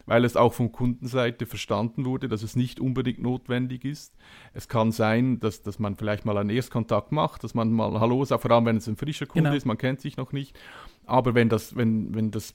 weil 0.04 0.24
es 0.24 0.36
auch 0.36 0.52
von 0.52 0.72
Kundenseite 0.72 1.46
verstanden 1.46 2.04
wurde, 2.04 2.28
dass 2.28 2.42
es 2.42 2.56
nicht 2.56 2.80
unbedingt 2.80 3.20
notwendig 3.20 3.84
ist. 3.84 4.14
Es 4.52 4.68
kann 4.68 4.92
sein, 4.92 5.40
dass, 5.40 5.62
dass 5.62 5.78
man 5.78 5.96
vielleicht 5.96 6.24
mal 6.24 6.36
einen 6.36 6.50
Erstkontakt 6.50 7.12
macht, 7.12 7.44
dass 7.44 7.54
man 7.54 7.72
mal 7.72 7.98
Hallo 8.00 8.24
sagt, 8.24 8.42
vor 8.42 8.50
allem 8.50 8.66
wenn 8.66 8.76
es 8.76 8.88
ein 8.88 8.96
frischer 8.96 9.26
Kunde 9.26 9.50
genau. 9.50 9.56
ist, 9.56 9.64
man 9.64 9.78
kennt 9.78 10.00
sich 10.00 10.16
noch 10.16 10.32
nicht. 10.32 10.58
Aber 11.06 11.34
wenn 11.34 11.48
das, 11.48 11.76
wenn, 11.76 12.14
wenn 12.14 12.30
das 12.30 12.54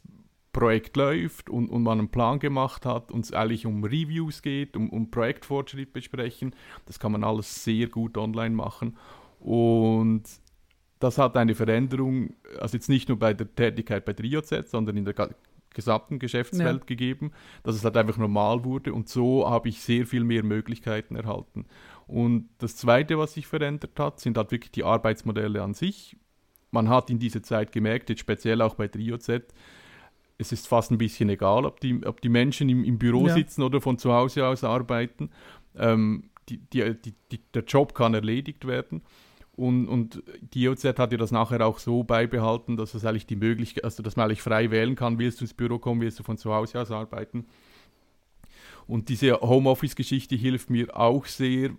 Projekt 0.53 0.95
läuft 0.95 1.49
und, 1.49 1.67
und 1.69 1.83
man 1.83 1.99
einen 1.99 2.09
Plan 2.09 2.39
gemacht 2.39 2.85
hat 2.85 3.11
und 3.11 3.25
es 3.25 3.33
eigentlich 3.33 3.65
um 3.65 3.83
Reviews 3.83 4.41
geht, 4.41 4.77
um, 4.77 4.89
um 4.89 5.11
Projektfortschritt 5.11 5.91
besprechen, 5.91 6.55
das 6.85 6.99
kann 6.99 7.11
man 7.11 7.23
alles 7.23 7.63
sehr 7.63 7.87
gut 7.87 8.17
online 8.17 8.55
machen. 8.55 8.95
Und 9.39 10.23
das 10.99 11.17
hat 11.17 11.35
eine 11.35 11.55
Veränderung, 11.55 12.35
also 12.59 12.77
jetzt 12.77 12.87
nicht 12.87 13.09
nur 13.09 13.19
bei 13.19 13.33
der 13.33 13.53
Tätigkeit 13.53 14.05
bei 14.05 14.13
der 14.13 14.23
IOZ, 14.25 14.69
sondern 14.69 14.95
in 14.95 15.03
der 15.03 15.13
gesamten 15.73 16.19
Geschäftswelt 16.19 16.81
ja. 16.81 16.85
gegeben, 16.85 17.31
dass 17.63 17.75
es 17.75 17.83
halt 17.83 17.97
einfach 17.97 18.17
normal 18.17 18.63
wurde 18.63 18.93
und 18.93 19.09
so 19.09 19.49
habe 19.49 19.69
ich 19.69 19.81
sehr 19.81 20.05
viel 20.05 20.23
mehr 20.23 20.43
Möglichkeiten 20.43 21.15
erhalten. 21.15 21.65
Und 22.07 22.49
das 22.59 22.75
Zweite, 22.75 23.17
was 23.17 23.33
sich 23.33 23.47
verändert 23.47 23.99
hat, 23.99 24.19
sind 24.19 24.37
halt 24.37 24.51
wirklich 24.51 24.71
die 24.71 24.83
Arbeitsmodelle 24.83 25.61
an 25.61 25.73
sich. 25.73 26.15
Man 26.71 26.89
hat 26.89 27.09
in 27.09 27.19
dieser 27.19 27.43
Zeit 27.43 27.71
gemerkt, 27.71 28.09
jetzt 28.09 28.19
speziell 28.19 28.61
auch 28.61 28.75
bei 28.75 28.87
der 28.87 29.01
IOZ, 29.01 29.41
es 30.37 30.51
ist 30.51 30.67
fast 30.67 30.91
ein 30.91 30.97
bisschen 30.97 31.29
egal, 31.29 31.65
ob 31.65 31.79
die, 31.79 32.05
ob 32.05 32.21
die 32.21 32.29
Menschen 32.29 32.69
im, 32.69 32.83
im 32.83 32.97
Büro 32.97 33.27
ja. 33.27 33.33
sitzen 33.33 33.61
oder 33.63 33.81
von 33.81 33.97
zu 33.97 34.11
Hause 34.13 34.45
aus 34.45 34.63
arbeiten. 34.63 35.29
Ähm, 35.77 36.29
die, 36.49 36.57
die, 36.57 36.95
die, 37.31 37.39
der 37.53 37.63
Job 37.63 37.93
kann 37.93 38.13
erledigt 38.13 38.67
werden. 38.67 39.01
Und, 39.55 39.87
und 39.87 40.23
die 40.41 40.63
IOZ 40.63 40.83
hat 40.83 41.11
ja 41.11 41.17
das 41.17 41.31
nachher 41.31 41.65
auch 41.65 41.77
so 41.77 42.03
beibehalten, 42.03 42.75
dass 42.75 42.95
es 42.95 43.05
eigentlich 43.05 43.27
die 43.27 43.35
Möglichkeit, 43.35 43.83
also 43.83 44.01
dass 44.01 44.15
man 44.15 44.25
eigentlich 44.25 44.41
frei 44.41 44.71
wählen 44.71 44.95
kann, 44.95 45.19
willst 45.19 45.39
du 45.39 45.45
ins 45.45 45.53
Büro 45.53 45.77
kommen, 45.77 46.01
willst 46.01 46.19
du 46.19 46.23
von 46.23 46.37
zu 46.37 46.53
Hause 46.53 46.81
aus 46.81 46.89
arbeiten. 46.89 47.45
Und 48.87 49.09
diese 49.09 49.39
Homeoffice-Geschichte 49.39 50.35
hilft 50.35 50.69
mir 50.69 50.97
auch 50.97 51.25
sehr, 51.25 51.69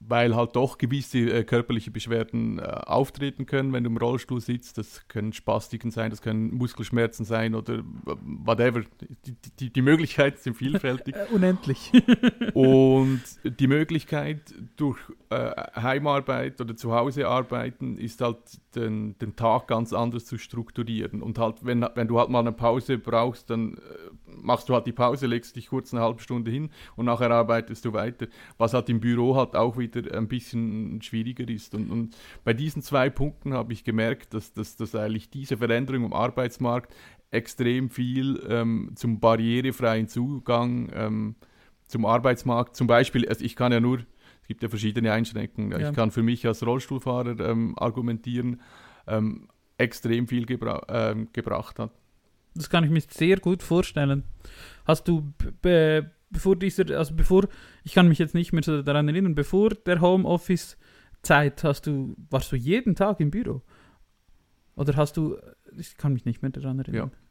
weil 0.00 0.36
halt 0.36 0.54
doch 0.54 0.78
gewisse 0.78 1.18
äh, 1.18 1.44
körperliche 1.44 1.90
Beschwerden 1.90 2.58
äh, 2.58 2.62
auftreten 2.62 3.46
können, 3.46 3.72
wenn 3.72 3.84
du 3.84 3.90
im 3.90 3.96
Rollstuhl 3.96 4.40
sitzt. 4.40 4.78
Das 4.78 5.06
können 5.08 5.32
Spastiken 5.32 5.90
sein, 5.90 6.10
das 6.10 6.22
können 6.22 6.54
Muskelschmerzen 6.54 7.24
sein 7.24 7.54
oder 7.54 7.82
whatever. 8.04 8.82
Die, 9.26 9.36
die, 9.58 9.72
die 9.72 9.82
Möglichkeiten 9.82 10.38
sind 10.38 10.54
vielfältig. 10.54 11.14
Unendlich. 11.32 11.92
Und 12.54 13.22
die 13.42 13.66
Möglichkeit 13.66 14.54
durch 14.76 14.98
äh, 15.30 15.50
Heimarbeit 15.74 16.60
oder 16.60 16.76
zu 16.76 16.92
Hause 16.92 17.26
arbeiten 17.26 17.96
ist 17.96 18.20
halt 18.20 18.38
den, 18.76 19.18
den 19.18 19.34
Tag 19.34 19.66
ganz 19.66 19.92
anders 19.92 20.26
zu 20.26 20.38
strukturieren. 20.38 21.22
Und 21.22 21.38
halt, 21.38 21.64
wenn, 21.64 21.84
wenn 21.94 22.06
du 22.06 22.18
halt 22.18 22.30
mal 22.30 22.40
eine 22.40 22.52
Pause 22.52 22.98
brauchst, 22.98 23.50
dann 23.50 23.74
äh, 23.74 23.78
machst 24.26 24.68
du 24.68 24.74
halt 24.74 24.86
die 24.86 24.92
Pause, 24.92 25.26
legst 25.26 25.56
dich 25.56 25.68
kurz 25.68 25.92
eine 25.92 26.02
halbe 26.02 26.22
Stunde 26.22 26.50
hin 26.50 26.70
und 26.94 27.06
nachher 27.06 27.30
arbeitest 27.30 27.84
du 27.84 27.92
weiter. 27.92 28.26
Was 28.58 28.74
halt 28.74 28.88
im 28.88 29.00
Büro 29.00 29.34
halt 29.34 29.56
auch 29.56 29.76
wieder 29.76 29.87
ein 29.96 30.28
bisschen 30.28 31.00
schwieriger 31.02 31.48
ist. 31.48 31.74
Und, 31.74 31.90
und 31.90 32.16
bei 32.44 32.52
diesen 32.52 32.82
zwei 32.82 33.10
Punkten 33.10 33.54
habe 33.54 33.72
ich 33.72 33.84
gemerkt, 33.84 34.34
dass, 34.34 34.52
dass, 34.52 34.76
dass 34.76 34.94
eigentlich 34.94 35.30
diese 35.30 35.56
Veränderung 35.56 36.04
im 36.04 36.12
Arbeitsmarkt 36.12 36.94
extrem 37.30 37.90
viel 37.90 38.42
ähm, 38.48 38.92
zum 38.94 39.20
barrierefreien 39.20 40.08
Zugang 40.08 40.90
ähm, 40.94 41.34
zum 41.86 42.04
Arbeitsmarkt, 42.04 42.76
zum 42.76 42.86
Beispiel, 42.86 43.26
also 43.28 43.44
ich 43.44 43.56
kann 43.56 43.72
ja 43.72 43.80
nur, 43.80 43.98
es 44.42 44.48
gibt 44.48 44.62
ja 44.62 44.68
verschiedene 44.68 45.12
Einschränkungen, 45.12 45.78
ja. 45.78 45.88
ich 45.88 45.96
kann 45.96 46.10
für 46.10 46.22
mich 46.22 46.46
als 46.46 46.64
Rollstuhlfahrer 46.64 47.40
ähm, 47.40 47.74
argumentieren, 47.78 48.60
ähm, 49.06 49.48
extrem 49.78 50.28
viel 50.28 50.44
gebra 50.46 50.82
ähm, 50.88 51.28
gebracht 51.32 51.78
hat. 51.78 51.90
Das 52.54 52.68
kann 52.68 52.84
ich 52.84 52.90
mir 52.90 53.00
sehr 53.00 53.38
gut 53.38 53.62
vorstellen. 53.62 54.24
Hast 54.84 55.06
du 55.08 55.32
bevor 56.30 56.56
dieser, 56.56 56.96
also 56.96 57.14
bevor, 57.14 57.48
ich 57.84 57.94
kann 57.94 58.08
mich 58.08 58.18
jetzt 58.18 58.34
nicht 58.34 58.52
mehr 58.52 58.62
so 58.62 58.82
daran 58.82 59.08
erinnern, 59.08 59.34
bevor 59.34 59.70
der 59.70 60.00
Homeoffice-Zeit 60.00 61.64
hast 61.64 61.86
du, 61.86 62.14
warst 62.30 62.52
du 62.52 62.56
jeden 62.56 62.94
Tag 62.94 63.20
im 63.20 63.30
Büro? 63.30 63.62
Oder 64.74 64.96
hast 64.96 65.16
du, 65.16 65.36
ich 65.76 65.96
kann 65.96 66.12
mich 66.12 66.24
nicht 66.24 66.42
mehr 66.42 66.50
daran 66.50 66.78
erinnern. 66.78 67.10
Ja. 67.12 67.28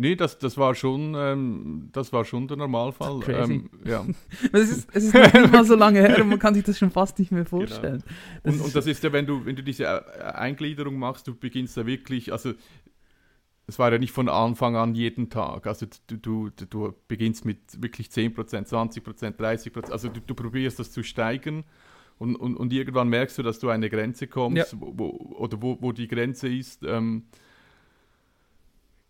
Nee, 0.00 0.16
das, 0.16 0.38
das, 0.38 0.56
war 0.56 0.74
schon, 0.74 1.14
ähm, 1.14 1.90
das 1.92 2.10
war 2.10 2.24
schon 2.24 2.48
der 2.48 2.56
Normalfall. 2.56 3.20
Crazy. 3.20 3.52
Ähm, 3.52 3.70
ja. 3.84 4.06
es, 4.52 4.70
ist, 4.70 4.88
es 4.94 5.04
ist 5.04 5.14
nicht 5.14 5.52
mal 5.52 5.62
so 5.62 5.74
lange 5.74 6.00
her 6.00 6.22
und 6.22 6.28
man 6.30 6.38
kann 6.38 6.54
sich 6.54 6.64
das 6.64 6.78
schon 6.78 6.90
fast 6.90 7.18
nicht 7.18 7.30
mehr 7.32 7.44
genau. 7.44 7.58
vorstellen. 7.58 8.02
Genau. 8.02 8.14
Das 8.42 8.54
und, 8.54 8.60
und, 8.62 8.76
das 8.76 8.86
ist 8.86 9.04
ja, 9.04 9.12
wenn 9.12 9.26
du, 9.26 9.44
wenn 9.44 9.56
du 9.56 9.62
diese 9.62 9.84
äh, 9.84 10.22
Eingliederung 10.22 10.98
machst, 10.98 11.28
du 11.28 11.34
beginnst 11.34 11.76
da 11.76 11.84
wirklich, 11.84 12.32
also 12.32 12.54
es 13.70 13.78
war 13.78 13.92
ja 13.92 13.98
nicht 13.98 14.12
von 14.12 14.28
Anfang 14.28 14.76
an 14.76 14.94
jeden 14.94 15.30
Tag. 15.30 15.66
Also 15.66 15.86
du, 16.08 16.16
du, 16.16 16.50
du 16.50 16.94
beginnst 17.08 17.44
mit 17.44 17.58
wirklich 17.80 18.08
10%, 18.08 18.34
20%, 18.68 19.36
30%. 19.36 19.90
Also 19.90 20.08
du, 20.08 20.20
du 20.20 20.34
probierst 20.34 20.78
das 20.78 20.90
zu 20.90 21.02
steigern 21.02 21.64
und, 22.18 22.36
und, 22.36 22.56
und 22.56 22.72
irgendwann 22.72 23.08
merkst 23.08 23.38
du, 23.38 23.42
dass 23.42 23.60
du 23.60 23.70
eine 23.70 23.88
Grenze 23.88 24.26
kommst 24.26 24.72
ja. 24.72 24.78
wo, 24.80 25.08
oder 25.38 25.62
wo, 25.62 25.78
wo 25.80 25.92
die 25.92 26.08
Grenze 26.08 26.48
ist. 26.48 26.82
Ähm, 26.82 27.24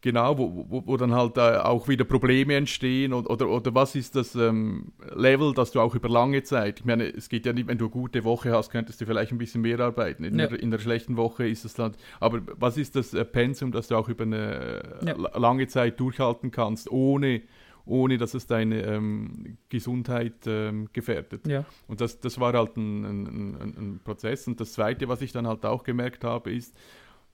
Genau, 0.02 0.38
wo, 0.38 0.64
wo, 0.68 0.86
wo, 0.86 0.96
dann 0.96 1.12
halt 1.12 1.36
äh, 1.36 1.58
auch 1.58 1.86
wieder 1.86 2.04
Probleme 2.04 2.54
entstehen 2.54 3.12
oder, 3.12 3.28
oder, 3.30 3.48
oder 3.50 3.74
was 3.74 3.94
ist 3.94 4.16
das 4.16 4.34
ähm, 4.34 4.92
Level, 5.14 5.52
das 5.52 5.72
du 5.72 5.80
auch 5.80 5.94
über 5.94 6.08
lange 6.08 6.42
Zeit, 6.42 6.80
ich 6.80 6.86
meine, 6.86 7.04
es 7.04 7.28
geht 7.28 7.44
ja 7.44 7.52
nicht, 7.52 7.68
wenn 7.68 7.76
du 7.76 7.84
eine 7.84 7.92
gute 7.92 8.24
Woche 8.24 8.50
hast, 8.52 8.70
könntest 8.70 9.02
du 9.02 9.06
vielleicht 9.06 9.30
ein 9.30 9.36
bisschen 9.36 9.60
mehr 9.60 9.78
arbeiten. 9.78 10.24
In, 10.24 10.38
ja. 10.38 10.46
der, 10.46 10.58
in 10.58 10.70
der, 10.70 10.78
schlechten 10.78 11.18
Woche 11.18 11.46
ist 11.46 11.66
es 11.66 11.74
dann, 11.74 11.92
aber 12.18 12.40
was 12.56 12.78
ist 12.78 12.96
das 12.96 13.12
äh, 13.12 13.26
Pensum, 13.26 13.72
das 13.72 13.88
du 13.88 13.96
auch 13.96 14.08
über 14.08 14.24
eine 14.24 15.00
ja. 15.04 15.14
lange 15.38 15.66
Zeit 15.66 16.00
durchhalten 16.00 16.50
kannst, 16.50 16.90
ohne, 16.90 17.42
ohne 17.84 18.16
dass 18.16 18.32
es 18.32 18.46
deine 18.46 18.82
ähm, 18.82 19.58
Gesundheit 19.68 20.46
ähm, 20.46 20.88
gefährdet. 20.94 21.46
Ja. 21.46 21.66
Und 21.88 22.00
das, 22.00 22.20
das 22.20 22.40
war 22.40 22.54
halt 22.54 22.74
ein, 22.78 23.04
ein, 23.04 23.26
ein, 23.26 23.76
ein, 23.76 24.00
Prozess. 24.02 24.46
Und 24.46 24.60
das 24.60 24.72
Zweite, 24.72 25.08
was 25.08 25.20
ich 25.20 25.32
dann 25.32 25.46
halt 25.46 25.66
auch 25.66 25.82
gemerkt 25.82 26.24
habe, 26.24 26.52
ist, 26.52 26.74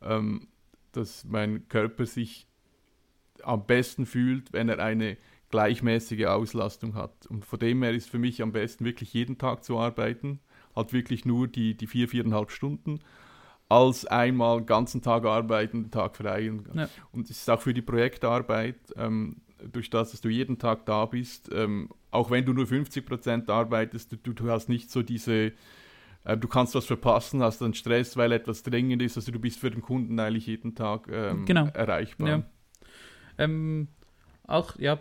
ähm, 0.02 0.49
dass 0.90 1.25
mein 1.25 1.68
Körper 1.68 2.06
sich 2.06 2.49
am 3.45 3.66
besten 3.66 4.07
fühlt, 4.07 4.52
wenn 4.52 4.69
er 4.69 4.78
eine 4.78 5.16
gleichmäßige 5.50 6.26
Auslastung 6.26 6.95
hat. 6.95 7.26
Und 7.26 7.45
von 7.45 7.59
dem 7.59 7.83
her 7.83 7.93
ist 7.93 8.11
für 8.11 8.19
mich 8.19 8.43
am 8.43 8.52
besten 8.52 8.85
wirklich 8.85 9.12
jeden 9.14 9.38
Tag 9.38 9.64
zu 9.64 9.78
arbeiten, 9.78 10.40
halt 10.75 10.93
wirklich 10.93 11.25
nur 11.25 11.49
die, 11.49 11.75
die 11.76 11.87
vier, 11.87 12.09
viereinhalb 12.09 12.50
Stunden, 12.50 13.00
als 13.69 14.07
einmal 14.07 14.59
den 14.59 14.66
ganzen 14.66 15.02
Tag 15.02 15.25
arbeiten, 15.25 15.85
den 15.85 15.90
Tag 15.90 16.16
frei. 16.16 16.50
Und, 16.50 16.75
ja. 16.75 16.88
und 17.12 17.31
es 17.31 17.38
ist 17.38 17.50
auch 17.50 17.61
für 17.61 17.75
die 17.75 17.83
Projektarbeit, 17.83 18.76
ähm, 18.97 19.37
durch 19.73 19.90
das, 19.90 20.11
dass 20.11 20.21
du 20.21 20.28
jeden 20.28 20.59
Tag 20.59 20.85
da 20.87 21.07
bist, 21.07 21.50
ähm, 21.52 21.88
auch 22.11 22.31
wenn 22.31 22.45
du 22.45 22.52
nur 22.52 22.66
50% 22.66 23.50
arbeitest, 23.50 24.12
du, 24.23 24.33
du 24.33 24.50
hast 24.50 24.69
nicht 24.69 24.90
so 24.90 25.02
diese, 25.02 25.52
äh, 26.25 26.37
du 26.37 26.49
kannst 26.49 26.75
was 26.75 26.85
verpassen, 26.85 27.43
hast 27.43 27.61
dann 27.61 27.75
Stress, 27.75 28.16
weil 28.16 28.33
etwas 28.33 28.62
dringend 28.62 29.02
ist, 29.02 29.16
also 29.16 29.33
du 29.33 29.38
bist 29.38 29.59
für 29.59 29.71
den 29.71 29.83
Kunden 29.83 30.19
eigentlich 30.21 30.47
jeden 30.47 30.75
Tag 30.75 31.09
ähm, 31.11 31.47
genau. 31.47 31.66
erreichbar. 31.69 32.28
Ja. 32.28 32.43
Ähm, 33.38 33.88
auch, 34.47 34.78
ja, 34.78 34.99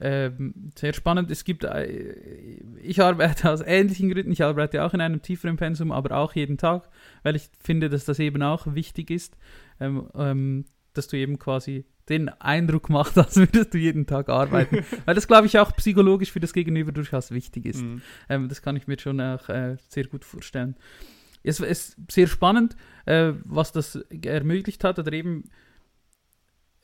ähm, 0.00 0.70
sehr 0.76 0.92
spannend. 0.92 1.30
Es 1.30 1.44
gibt, 1.44 1.64
äh, 1.64 2.58
ich 2.82 3.00
arbeite 3.00 3.50
aus 3.50 3.60
ähnlichen 3.60 4.10
Gründen, 4.10 4.32
ich 4.32 4.42
arbeite 4.42 4.84
auch 4.84 4.92
in 4.92 5.00
einem 5.00 5.22
tieferen 5.22 5.56
Pensum, 5.56 5.92
aber 5.92 6.16
auch 6.16 6.34
jeden 6.34 6.58
Tag, 6.58 6.88
weil 7.22 7.36
ich 7.36 7.48
finde, 7.62 7.88
dass 7.88 8.04
das 8.04 8.18
eben 8.18 8.42
auch 8.42 8.74
wichtig 8.74 9.10
ist, 9.10 9.36
ähm, 9.80 10.08
ähm, 10.14 10.64
dass 10.92 11.08
du 11.08 11.16
eben 11.16 11.38
quasi 11.38 11.84
den 12.08 12.28
Eindruck 12.28 12.90
machst, 12.90 13.16
als 13.18 13.36
würdest 13.36 13.72
du 13.72 13.78
jeden 13.78 14.06
Tag 14.06 14.28
arbeiten. 14.28 14.84
weil 15.04 15.14
das, 15.14 15.26
glaube 15.28 15.46
ich, 15.46 15.58
auch 15.58 15.74
psychologisch 15.76 16.32
für 16.32 16.40
das 16.40 16.52
Gegenüber 16.52 16.92
durchaus 16.92 17.30
wichtig 17.30 17.64
ist. 17.66 17.82
Mhm. 17.82 18.02
Ähm, 18.28 18.48
das 18.48 18.62
kann 18.62 18.76
ich 18.76 18.86
mir 18.86 18.98
schon 18.98 19.20
auch 19.20 19.48
äh, 19.48 19.76
sehr 19.88 20.06
gut 20.06 20.24
vorstellen. 20.24 20.76
es 21.42 21.60
ist 21.60 21.96
sehr 22.10 22.26
spannend, 22.26 22.76
äh, 23.06 23.32
was 23.44 23.72
das 23.72 23.96
ermöglicht 24.22 24.82
hat 24.84 24.98
oder 24.98 25.12
eben 25.12 25.44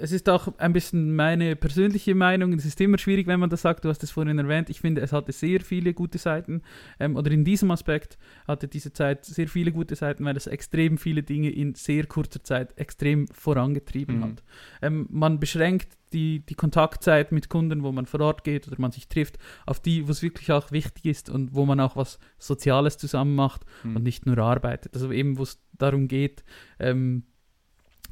es 0.00 0.12
ist 0.12 0.28
auch 0.28 0.48
ein 0.58 0.72
bisschen 0.72 1.14
meine 1.14 1.56
persönliche 1.56 2.14
Meinung. 2.14 2.54
Es 2.54 2.64
ist 2.64 2.80
immer 2.80 2.98
schwierig, 2.98 3.26
wenn 3.26 3.38
man 3.38 3.50
das 3.50 3.62
sagt. 3.62 3.84
Du 3.84 3.88
hast 3.90 4.02
es 4.02 4.10
vorhin 4.10 4.38
erwähnt. 4.38 4.70
Ich 4.70 4.80
finde, 4.80 5.02
es 5.02 5.12
hatte 5.12 5.32
sehr 5.32 5.60
viele 5.60 5.92
gute 5.92 6.18
Seiten. 6.18 6.62
Ähm, 6.98 7.16
oder 7.16 7.30
in 7.30 7.44
diesem 7.44 7.70
Aspekt 7.70 8.18
hatte 8.48 8.66
diese 8.66 8.92
Zeit 8.92 9.24
sehr 9.26 9.48
viele 9.48 9.72
gute 9.72 9.94
Seiten, 9.96 10.24
weil 10.24 10.36
es 10.36 10.46
extrem 10.46 10.96
viele 10.96 11.22
Dinge 11.22 11.50
in 11.50 11.74
sehr 11.74 12.06
kurzer 12.06 12.42
Zeit 12.42 12.76
extrem 12.78 13.28
vorangetrieben 13.28 14.18
mhm. 14.18 14.24
hat. 14.24 14.42
Ähm, 14.80 15.06
man 15.10 15.38
beschränkt 15.38 15.98
die, 16.12 16.40
die 16.40 16.54
Kontaktzeit 16.54 17.30
mit 17.30 17.48
Kunden, 17.48 17.82
wo 17.82 17.92
man 17.92 18.06
vor 18.06 18.20
Ort 18.20 18.42
geht 18.42 18.66
oder 18.66 18.80
man 18.80 18.92
sich 18.92 19.08
trifft, 19.08 19.38
auf 19.66 19.80
die, 19.80 20.08
wo 20.08 20.10
es 20.10 20.22
wirklich 20.22 20.50
auch 20.50 20.72
wichtig 20.72 21.04
ist 21.04 21.30
und 21.30 21.54
wo 21.54 21.66
man 21.66 21.78
auch 21.78 21.94
was 21.94 22.18
Soziales 22.38 22.96
zusammen 22.98 23.34
macht 23.34 23.64
mhm. 23.84 23.96
und 23.96 24.02
nicht 24.02 24.26
nur 24.26 24.38
arbeitet. 24.38 24.94
Also 24.94 25.12
eben, 25.12 25.38
wo 25.38 25.42
es 25.42 25.62
darum 25.78 26.08
geht, 26.08 26.42
ähm, 26.78 27.24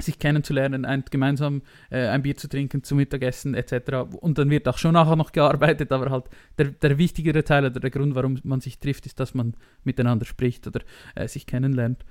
sich 0.00 0.18
kennenzulernen, 0.18 0.84
ein, 0.84 1.04
gemeinsam 1.10 1.62
äh, 1.90 2.06
ein 2.08 2.22
Bier 2.22 2.36
zu 2.36 2.48
trinken, 2.48 2.82
zu 2.82 2.94
Mittagessen 2.94 3.54
etc. 3.54 4.14
Und 4.20 4.38
dann 4.38 4.50
wird 4.50 4.68
auch 4.68 4.78
schon 4.78 4.94
nachher 4.94 5.16
noch 5.16 5.32
gearbeitet, 5.32 5.92
aber 5.92 6.10
halt 6.10 6.24
der, 6.58 6.66
der 6.66 6.98
wichtigere 6.98 7.44
Teil 7.44 7.66
oder 7.66 7.80
der 7.80 7.90
Grund, 7.90 8.14
warum 8.14 8.38
man 8.44 8.60
sich 8.60 8.78
trifft, 8.78 9.06
ist, 9.06 9.20
dass 9.20 9.34
man 9.34 9.54
miteinander 9.84 10.24
spricht 10.24 10.66
oder 10.66 10.80
äh, 11.14 11.28
sich 11.28 11.46
kennenlernt. 11.46 12.04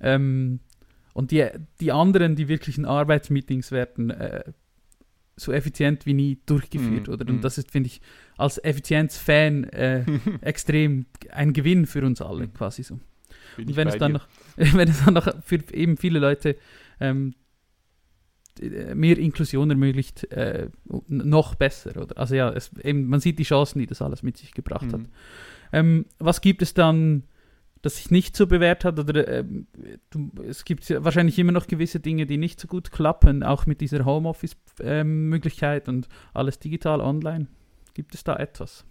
Ähm, 0.00 0.60
und 1.14 1.30
die, 1.30 1.46
die 1.80 1.92
anderen, 1.92 2.36
die 2.36 2.48
wirklichen 2.48 2.84
Arbeitsmeetings 2.84 3.72
werden 3.72 4.10
äh, 4.10 4.44
so 5.36 5.52
effizient 5.52 6.06
wie 6.06 6.14
nie 6.14 6.38
durchgeführt. 6.46 7.08
Mm, 7.08 7.10
oder? 7.10 7.28
Und 7.28 7.38
mm. 7.38 7.40
das 7.40 7.58
ist, 7.58 7.70
finde 7.70 7.88
ich, 7.88 8.00
als 8.36 8.62
Effizienzfan 8.62 9.64
äh, 9.64 10.04
extrem 10.40 11.06
ein 11.30 11.52
Gewinn 11.52 11.86
für 11.86 12.04
uns 12.04 12.20
alle, 12.20 12.46
mhm. 12.46 12.54
quasi 12.54 12.82
so. 12.82 13.00
Bin 13.56 13.68
und 13.68 13.76
wenn 13.76 13.88
es, 13.88 13.96
dann 13.96 14.12
noch, 14.12 14.28
wenn 14.56 14.88
es 14.88 15.04
dann 15.04 15.14
noch 15.14 15.28
für 15.44 15.58
eben 15.72 15.96
viele 15.96 16.18
Leute 16.18 16.56
ähm, 17.00 17.34
mehr 18.94 19.18
Inklusion 19.18 19.70
ermöglicht, 19.70 20.30
äh, 20.32 20.70
noch 21.06 21.54
besser. 21.54 22.00
Oder? 22.00 22.18
Also 22.18 22.34
ja, 22.34 22.50
es, 22.50 22.70
eben, 22.82 23.06
man 23.06 23.20
sieht 23.20 23.38
die 23.38 23.44
Chancen, 23.44 23.78
die 23.78 23.86
das 23.86 24.02
alles 24.02 24.22
mit 24.22 24.36
sich 24.36 24.52
gebracht 24.52 24.86
mhm. 24.86 24.92
hat. 24.92 25.00
Ähm, 25.72 26.06
was 26.18 26.40
gibt 26.40 26.62
es 26.62 26.74
dann, 26.74 27.24
das 27.82 27.96
sich 27.96 28.10
nicht 28.10 28.36
so 28.36 28.46
bewährt 28.46 28.84
hat? 28.84 28.98
Oder 28.98 29.28
ähm, 29.28 29.66
du, 30.10 30.30
es 30.46 30.64
gibt 30.64 30.88
wahrscheinlich 31.04 31.38
immer 31.38 31.52
noch 31.52 31.66
gewisse 31.66 32.00
Dinge, 32.00 32.26
die 32.26 32.38
nicht 32.38 32.60
so 32.60 32.68
gut 32.68 32.90
klappen, 32.90 33.42
auch 33.42 33.66
mit 33.66 33.80
dieser 33.80 34.04
Homeoffice-Möglichkeit 34.04 35.88
ähm, 35.88 35.94
und 35.94 36.08
alles 36.34 36.58
digital 36.58 37.00
online. 37.00 37.46
Gibt 37.94 38.14
es 38.14 38.24
da 38.24 38.36
etwas? 38.36 38.84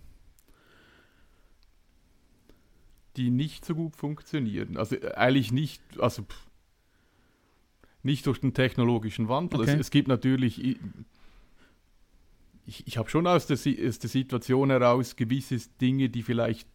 Die 3.17 3.31
nicht 3.31 3.65
so 3.65 3.73
gut 3.73 3.95
funktionieren. 3.95 4.77
Also 4.77 4.95
äh, 4.95 5.13
eigentlich 5.15 5.51
nicht, 5.51 5.81
also 5.99 6.23
pff 6.23 6.46
nicht 8.07 8.25
durch 8.25 8.39
den 8.39 8.55
technologischen 8.55 9.29
Wandel. 9.29 9.61
Okay. 9.61 9.73
Es, 9.73 9.79
es, 9.79 9.91
gibt 9.91 10.07
natürlich, 10.07 10.59
ich, 12.65 12.87
ich 12.87 12.97
habe 12.97 13.09
schon 13.09 13.27
aus 13.27 13.45
der, 13.45 13.57
aus 13.57 13.99
der 13.99 14.09
Situation 14.09 14.71
heraus 14.71 15.15
gewisse 15.15 15.57
Dinge, 15.79 16.09
die 16.09 16.23
vielleicht 16.23 16.67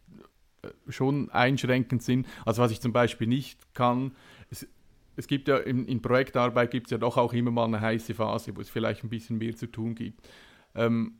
äh, 0.61 0.69
schon 0.89 1.29
einschränkend 1.31 2.03
sind. 2.03 2.27
Also 2.45 2.61
was 2.61 2.71
ich 2.71 2.79
zum 2.79 2.93
Beispiel 2.93 3.27
nicht 3.27 3.59
kann, 3.73 4.13
es, 4.49 4.67
es 5.15 5.27
gibt 5.27 5.47
ja 5.47 5.57
in, 5.57 5.85
in 5.85 6.01
Projektarbeit 6.01 6.71
gibt 6.71 6.87
es 6.87 6.91
ja 6.91 6.97
doch 6.97 7.17
auch 7.17 7.33
immer 7.33 7.51
mal 7.51 7.65
eine 7.65 7.81
heiße 7.81 8.13
Phase, 8.13 8.55
wo 8.55 8.61
es 8.61 8.69
vielleicht 8.69 9.03
ein 9.03 9.09
bisschen 9.09 9.37
mehr 9.39 9.55
zu 9.55 9.67
tun 9.67 9.95
gibt. 9.95 10.27
Ähm, 10.75 11.19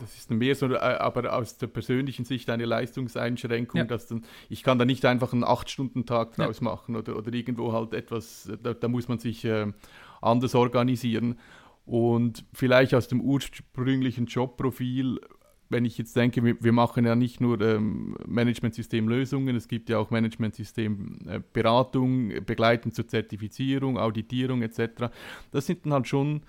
das 0.00 0.16
ist 0.16 0.30
mehr 0.30 0.54
so, 0.54 0.72
äh, 0.72 0.76
aber 0.76 1.36
aus 1.36 1.58
der 1.58 1.66
persönlichen 1.66 2.24
Sicht 2.24 2.48
eine 2.50 2.64
Leistungseinschränkung, 2.64 3.78
ja. 3.78 3.84
dass 3.84 4.06
dann, 4.06 4.24
ich 4.48 4.62
kann 4.62 4.78
da 4.78 4.84
nicht 4.84 5.04
einfach 5.04 5.32
einen 5.32 5.42
8-Stunden-Tag 5.44 6.36
draus 6.36 6.60
ja. 6.60 6.64
machen 6.64 6.94
oder, 6.96 7.16
oder 7.16 7.32
irgendwo 7.32 7.72
halt 7.72 7.94
etwas, 7.94 8.50
da, 8.62 8.74
da 8.74 8.88
muss 8.88 9.08
man 9.08 9.18
sich 9.18 9.44
äh, 9.44 9.72
anders 10.20 10.54
organisieren. 10.54 11.38
Und 11.84 12.44
vielleicht 12.52 12.94
aus 12.94 13.08
dem 13.08 13.20
ursprünglichen 13.20 14.26
Jobprofil, 14.26 15.20
wenn 15.68 15.84
ich 15.84 15.98
jetzt 15.98 16.14
denke, 16.14 16.44
wir, 16.44 16.62
wir 16.62 16.70
machen 16.72 17.04
ja 17.04 17.16
nicht 17.16 17.40
nur 17.40 17.60
ähm, 17.60 18.16
Management-System-Lösungen, 18.26 19.56
es 19.56 19.66
gibt 19.66 19.88
ja 19.88 19.98
auch 19.98 20.10
Management-System-Beratung, 20.10 22.30
äh, 22.30 22.40
Begleiten 22.40 22.92
zur 22.92 23.08
Zertifizierung, 23.08 23.98
Auditierung 23.98 24.62
etc. 24.62 25.10
Das 25.50 25.66
sind 25.66 25.84
dann 25.84 25.94
halt 25.94 26.06
schon 26.06 26.42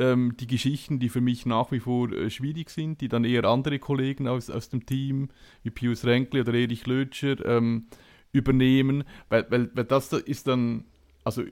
ähm, 0.00 0.34
die 0.38 0.46
Geschichten, 0.46 0.98
die 0.98 1.08
für 1.08 1.20
mich 1.20 1.46
nach 1.46 1.70
wie 1.70 1.80
vor 1.80 2.10
äh, 2.10 2.30
schwierig 2.30 2.70
sind, 2.70 3.00
die 3.00 3.08
dann 3.08 3.24
eher 3.24 3.44
andere 3.44 3.78
Kollegen 3.78 4.26
aus, 4.26 4.50
aus 4.50 4.68
dem 4.68 4.86
Team, 4.86 5.28
wie 5.62 5.70
Pius 5.70 6.04
Renkli 6.04 6.40
oder 6.40 6.54
Erich 6.54 6.86
Lötscher, 6.86 7.44
ähm, 7.44 7.86
übernehmen, 8.32 9.04
weil, 9.28 9.46
weil, 9.50 9.70
weil 9.74 9.84
das 9.84 10.12
ist 10.12 10.46
dann, 10.46 10.84
also 11.24 11.42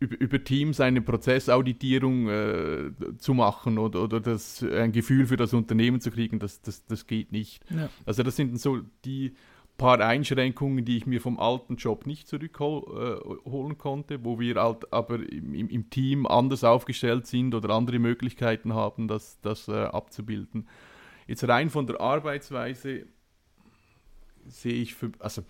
über, 0.00 0.20
über 0.20 0.44
Teams 0.44 0.80
eine 0.80 1.00
Prozessauditierung 1.00 2.28
äh, 2.28 2.90
zu 3.18 3.34
machen 3.34 3.78
oder, 3.78 4.02
oder 4.02 4.20
das, 4.20 4.62
ein 4.62 4.92
Gefühl 4.92 5.26
für 5.26 5.36
das 5.36 5.54
Unternehmen 5.54 6.00
zu 6.00 6.10
kriegen, 6.10 6.38
das, 6.38 6.60
das, 6.60 6.84
das 6.86 7.06
geht 7.06 7.32
nicht. 7.32 7.64
Ja. 7.70 7.88
Also 8.04 8.22
das 8.22 8.36
sind 8.36 8.60
so 8.60 8.80
die 9.04 9.34
paar 9.78 10.00
Einschränkungen, 10.00 10.84
die 10.84 10.98
ich 10.98 11.06
mir 11.06 11.20
vom 11.22 11.38
alten 11.38 11.76
Job 11.76 12.06
nicht 12.06 12.28
zurückholen 12.28 13.72
äh, 13.72 13.74
konnte, 13.76 14.24
wo 14.24 14.38
wir 14.38 14.56
halt 14.56 14.92
aber 14.92 15.20
im, 15.20 15.54
im, 15.54 15.88
Team 15.88 16.26
anders 16.26 16.64
aufgestellt 16.64 17.26
sind 17.26 17.54
oder 17.54 17.70
andere 17.70 17.98
Möglichkeiten 17.98 18.74
haben, 18.74 19.08
das, 19.08 19.40
das 19.40 19.68
äh, 19.68 19.84
abzubilden. 19.84 20.68
Jetzt 21.26 21.48
rein 21.48 21.70
von 21.70 21.86
der 21.86 22.00
Arbeitsweise 22.00 23.06
sehe 24.46 24.74
ich, 24.74 24.94
für, 24.94 25.12
also 25.20 25.42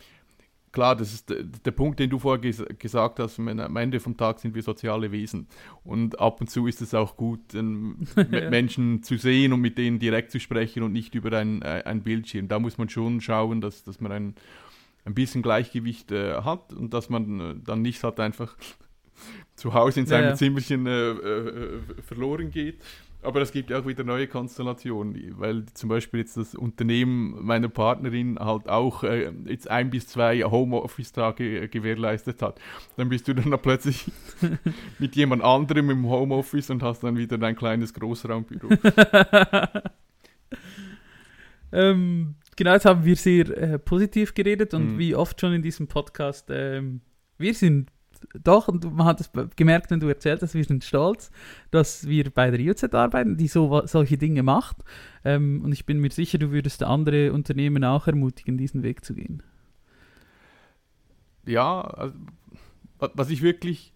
klar, 0.72 0.96
das 0.96 1.12
ist 1.12 1.28
der, 1.30 1.70
Punkt, 1.72 1.98
den 1.98 2.10
du 2.10 2.18
vorher 2.18 2.40
ges 2.40 2.64
gesagt 2.78 3.18
hast, 3.18 3.38
am 3.38 3.76
Ende 3.76 4.00
vom 4.00 4.16
Tag 4.16 4.40
sind 4.40 4.54
wir 4.54 4.62
soziale 4.62 5.10
Wesen. 5.12 5.46
Und 5.84 6.18
ab 6.20 6.40
und 6.40 6.50
zu 6.50 6.66
ist 6.66 6.80
es 6.80 6.94
auch 6.94 7.16
gut, 7.16 7.54
ähm, 7.54 7.98
ja. 8.30 8.50
Menschen 8.50 9.02
zu 9.02 9.16
sehen 9.16 9.52
und 9.52 9.60
mit 9.60 9.78
denen 9.78 9.98
direkt 9.98 10.30
zu 10.30 10.40
sprechen 10.40 10.82
und 10.82 10.92
nicht 10.92 11.14
über 11.14 11.36
ein, 11.36 11.62
äh, 11.62 11.82
ein 11.84 12.02
Bildschirm. 12.02 12.48
Da 12.48 12.58
muss 12.58 12.78
man 12.78 12.88
schon 12.88 13.20
schauen, 13.20 13.60
dass, 13.60 13.84
dass 13.84 14.00
man 14.00 14.12
ein, 14.12 14.34
ein 15.04 15.14
bisschen 15.14 15.42
Gleichgewicht 15.42 16.12
äh, 16.12 16.42
hat 16.42 16.72
und 16.72 16.92
dass 16.94 17.08
man 17.08 17.40
äh, 17.40 17.54
dann 17.64 17.82
nicht 17.82 18.02
halt 18.04 18.20
einfach 18.20 18.56
zu 19.56 19.74
Hause 19.74 20.00
in 20.00 20.06
seinem 20.06 20.24
ja, 20.24 20.30
ja. 20.30 20.36
Zimmerchen 20.36 20.86
äh, 20.86 21.10
äh, 21.10 21.80
verloren 22.02 22.50
geht. 22.50 22.80
Aber 23.20 23.40
es 23.40 23.50
gibt 23.50 23.70
ja 23.70 23.80
auch 23.80 23.86
wieder 23.86 24.04
neue 24.04 24.28
Konstellationen, 24.28 25.34
weil 25.38 25.66
zum 25.74 25.88
Beispiel 25.88 26.20
jetzt 26.20 26.36
das 26.36 26.54
Unternehmen 26.54 27.34
meiner 27.44 27.68
Partnerin 27.68 28.38
halt 28.38 28.68
auch 28.68 29.02
äh, 29.02 29.32
jetzt 29.46 29.68
ein 29.68 29.90
bis 29.90 30.06
zwei 30.06 30.42
Homeoffice-Tage 30.44 31.62
äh, 31.62 31.68
gewährleistet 31.68 32.42
hat. 32.42 32.60
Dann 32.96 33.08
bist 33.08 33.26
du 33.26 33.34
dann 33.34 33.50
plötzlich 33.60 34.12
mit 35.00 35.16
jemand 35.16 35.42
anderem 35.42 35.90
im 35.90 36.08
Homeoffice 36.08 36.70
und 36.70 36.82
hast 36.84 37.02
dann 37.02 37.16
wieder 37.16 37.38
dein 37.38 37.56
kleines 37.56 37.92
Großraumbüro. 37.92 38.68
ähm, 41.72 42.36
genau, 42.54 42.72
jetzt 42.72 42.84
haben 42.84 43.04
wir 43.04 43.16
sehr 43.16 43.48
äh, 43.50 43.78
positiv 43.80 44.32
geredet 44.32 44.74
und 44.74 44.94
mhm. 44.94 44.98
wie 44.98 45.16
oft 45.16 45.40
schon 45.40 45.54
in 45.54 45.62
diesem 45.62 45.88
Podcast, 45.88 46.50
ähm, 46.50 47.00
wir 47.36 47.54
sind 47.54 47.90
doch, 48.42 48.68
und 48.68 48.96
man 48.96 49.06
hat 49.06 49.20
es 49.20 49.30
gemerkt, 49.56 49.90
wenn 49.90 50.00
du 50.00 50.08
erzählt 50.08 50.42
hast, 50.42 50.54
wir 50.54 50.64
sind 50.64 50.84
stolz, 50.84 51.30
dass 51.70 52.06
wir 52.06 52.30
bei 52.30 52.50
der 52.50 52.60
IOZ 52.60 52.84
arbeiten, 52.94 53.36
die 53.36 53.48
so, 53.48 53.82
solche 53.86 54.18
Dinge 54.18 54.42
macht. 54.42 54.78
Ähm, 55.24 55.62
und 55.64 55.72
ich 55.72 55.86
bin 55.86 55.98
mir 56.00 56.10
sicher, 56.10 56.38
du 56.38 56.50
würdest 56.50 56.82
andere 56.82 57.32
Unternehmen 57.32 57.84
auch 57.84 58.06
ermutigen, 58.06 58.58
diesen 58.58 58.82
Weg 58.82 59.04
zu 59.04 59.14
gehen. 59.14 59.42
Ja, 61.46 61.80
also, 61.80 62.14
was 62.98 63.30
ich 63.30 63.42
wirklich. 63.42 63.94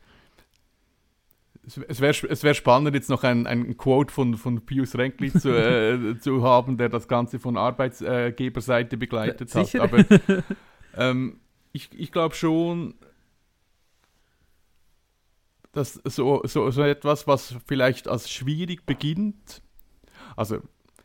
Es 1.65 2.01
wäre 2.01 2.13
es 2.29 2.43
wär 2.43 2.55
spannend, 2.55 2.93
jetzt 2.97 3.09
noch 3.09 3.23
ein, 3.23 3.47
ein 3.47 3.77
Quote 3.77 4.13
von, 4.13 4.37
von 4.37 4.67
Pius 4.67 4.97
Renkli 4.97 5.33
zu, 5.33 5.51
äh, 5.51 6.19
zu 6.21 6.43
haben, 6.43 6.77
der 6.77 6.89
das 6.89 7.07
Ganze 7.07 7.39
von 7.39 7.57
Arbeitsgeberseite 7.57 8.97
begleitet 8.97 9.49
Sicher? 9.49 9.83
hat. 9.83 9.93
Aber 9.93 10.05
ähm, 10.97 11.39
ich, 11.73 11.91
ich 11.97 12.11
glaube 12.11 12.35
schon, 12.35 12.95
dass 15.73 15.95
so, 16.05 16.43
so, 16.45 16.71
so 16.71 16.83
etwas, 16.83 17.27
was 17.27 17.55
vielleicht 17.67 18.09
als 18.09 18.31
schwierig 18.31 18.87
beginnt, 18.87 19.63
also 20.37 20.59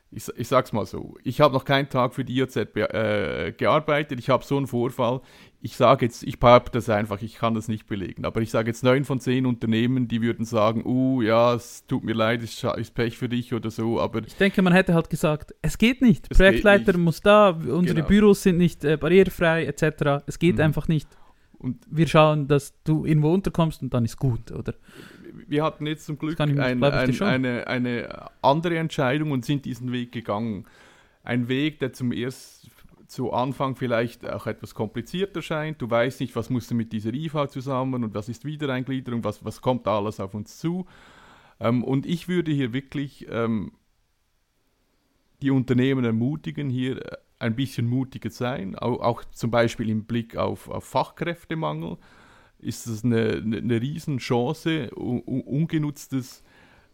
ich, 0.09 0.25
ich 0.37 0.47
sag's 0.47 0.71
mal 0.71 0.85
so, 0.85 1.15
ich 1.23 1.41
habe 1.41 1.53
noch 1.53 1.65
keinen 1.65 1.89
Tag 1.89 2.13
für 2.13 2.23
die 2.23 2.37
IOZ 2.37 2.55
äh, 2.55 3.53
gearbeitet, 3.57 4.19
ich 4.19 4.29
habe 4.29 4.43
so 4.43 4.55
einen 4.55 4.67
Vorfall. 4.67 5.21
Ich 5.59 5.75
sage 5.75 6.05
jetzt, 6.05 6.23
ich 6.23 6.39
behaupte 6.39 6.71
das 6.73 6.89
einfach, 6.89 7.21
ich 7.21 7.35
kann 7.35 7.53
das 7.55 7.67
nicht 7.67 7.87
belegen, 7.87 8.23
aber 8.23 8.41
ich 8.41 8.51
sage 8.51 8.69
jetzt 8.69 8.83
neun 8.83 9.03
von 9.03 9.19
zehn 9.19 9.45
Unternehmen, 9.45 10.07
die 10.07 10.21
würden 10.21 10.45
sagen, 10.45 10.85
uh, 10.85 11.21
ja, 11.21 11.55
es 11.55 11.85
tut 11.87 12.03
mir 12.03 12.13
leid, 12.13 12.41
es 12.41 12.63
ist 12.63 12.93
Pech 12.93 13.17
für 13.17 13.27
dich 13.27 13.53
oder 13.53 13.69
so, 13.69 13.99
aber... 13.99 14.21
Ich 14.25 14.35
denke, 14.35 14.61
man 14.61 14.71
hätte 14.71 14.93
halt 14.93 15.09
gesagt, 15.09 15.53
es 15.61 15.77
geht 15.77 16.01
nicht, 16.01 16.29
Projektleiter 16.29 16.85
geht 16.85 16.95
nicht. 16.95 17.03
muss 17.03 17.21
da, 17.21 17.49
unsere 17.49 17.95
genau. 17.95 18.07
Büros 18.07 18.43
sind 18.43 18.57
nicht 18.57 18.85
äh, 18.85 18.97
barrierefrei 18.97 19.65
etc., 19.65 20.23
es 20.25 20.39
geht 20.39 20.55
mhm. 20.55 20.61
einfach 20.61 20.87
nicht. 20.87 21.09
Und 21.59 21.85
wir 21.89 22.07
schauen, 22.07 22.47
dass 22.47 22.81
du 22.83 23.05
irgendwo 23.05 23.33
unterkommst 23.33 23.81
und 23.81 23.93
dann 23.93 24.05
ist 24.05 24.17
gut, 24.17 24.51
oder? 24.51 24.73
Wir 25.47 25.63
hatten 25.63 25.87
jetzt 25.87 26.05
zum 26.05 26.17
Glück 26.17 26.39
ein, 26.39 26.59
ein, 26.59 26.83
eine, 26.83 27.67
eine 27.67 28.29
andere 28.41 28.77
Entscheidung 28.77 29.31
und 29.31 29.45
sind 29.45 29.65
diesen 29.65 29.91
Weg 29.91 30.11
gegangen. 30.11 30.65
Ein 31.23 31.47
Weg, 31.47 31.79
der 31.79 31.93
zum 31.93 32.11
ersten 32.11 32.69
zu 33.07 33.31
Anfang 33.31 33.75
vielleicht 33.75 34.29
auch 34.29 34.47
etwas 34.47 34.75
kompliziert 34.75 35.35
erscheint. 35.35 35.81
Du 35.81 35.89
weißt 35.89 36.19
nicht, 36.19 36.35
was 36.35 36.49
musst 36.49 36.69
du 36.71 36.75
mit 36.75 36.91
dieser 36.91 37.13
IV 37.13 37.47
zusammen 37.47 38.03
und 38.03 38.13
was 38.13 38.29
ist 38.29 38.45
Wiedereingliederung, 38.45 39.23
was, 39.23 39.43
was 39.43 39.61
kommt 39.61 39.87
da 39.87 39.97
alles 39.97 40.19
auf 40.19 40.33
uns 40.33 40.57
zu. 40.57 40.85
Ähm, 41.59 41.83
und 41.83 42.05
ich 42.05 42.27
würde 42.27 42.51
hier 42.51 42.73
wirklich 42.73 43.25
ähm, 43.29 43.71
die 45.41 45.51
Unternehmen 45.51 46.03
ermutigen, 46.03 46.69
hier 46.69 46.97
äh, 46.97 47.17
ein 47.39 47.55
bisschen 47.55 47.87
mutiger 47.87 48.29
sein, 48.29 48.75
auch, 48.75 48.99
auch 48.99 49.23
zum 49.25 49.51
Beispiel 49.51 49.89
im 49.89 50.05
Blick 50.05 50.35
auf, 50.35 50.69
auf 50.69 50.85
Fachkräftemangel 50.85 51.97
ist 52.59 52.87
es 52.87 53.03
eine, 53.03 53.33
eine, 53.33 53.57
eine 53.57 53.81
Riesenchance, 53.81 54.89
un, 54.95 55.21
ungenutztes 55.21 56.43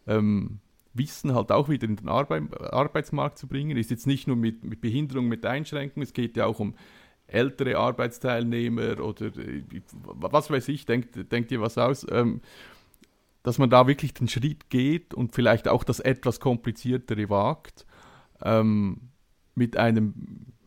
ähm, 0.07 0.59
Wissen 0.93 1.33
halt 1.33 1.51
auch 1.51 1.69
wieder 1.69 1.87
in 1.87 1.95
den 1.95 2.09
Arbeit, 2.09 2.43
Arbeitsmarkt 2.61 3.37
zu 3.39 3.47
bringen. 3.47 3.77
Ist 3.77 3.89
jetzt 3.89 4.05
nicht 4.05 4.27
nur 4.27 4.35
mit, 4.35 4.63
mit 4.63 4.81
Behinderung, 4.81 5.27
mit 5.27 5.45
Einschränkungen, 5.45 6.03
es 6.03 6.13
geht 6.13 6.37
ja 6.37 6.45
auch 6.45 6.59
um 6.59 6.75
ältere 7.25 7.77
Arbeitsteilnehmer 7.77 8.99
oder 8.99 9.27
äh, 9.37 9.63
was 10.03 10.49
weiß 10.49 10.67
ich, 10.67 10.85
denkt, 10.85 11.31
denkt 11.31 11.51
ihr 11.51 11.61
was 11.61 11.77
aus, 11.77 12.05
ähm, 12.11 12.41
dass 13.41 13.57
man 13.57 13.69
da 13.69 13.87
wirklich 13.87 14.13
den 14.13 14.27
Schritt 14.27 14.69
geht 14.69 15.13
und 15.13 15.33
vielleicht 15.33 15.67
auch 15.67 15.83
das 15.83 15.99
etwas 15.99 16.39
kompliziertere 16.39 17.29
wagt, 17.29 17.85
ähm, 18.41 19.09
mit 19.55 19.77
einem, 19.77 20.13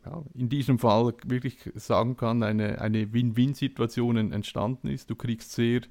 ja, 0.05 0.23
in 0.33 0.49
diesem 0.49 0.79
Fall 0.79 1.13
wirklich 1.25 1.57
sagen 1.75 2.17
kann, 2.17 2.43
eine, 2.43 2.81
eine 2.81 3.13
Win-Win-Situation 3.13 4.31
entstanden 4.31 4.87
ist. 4.87 5.09
Du 5.09 5.15
kriegst 5.15 5.51
sehr 5.51 5.81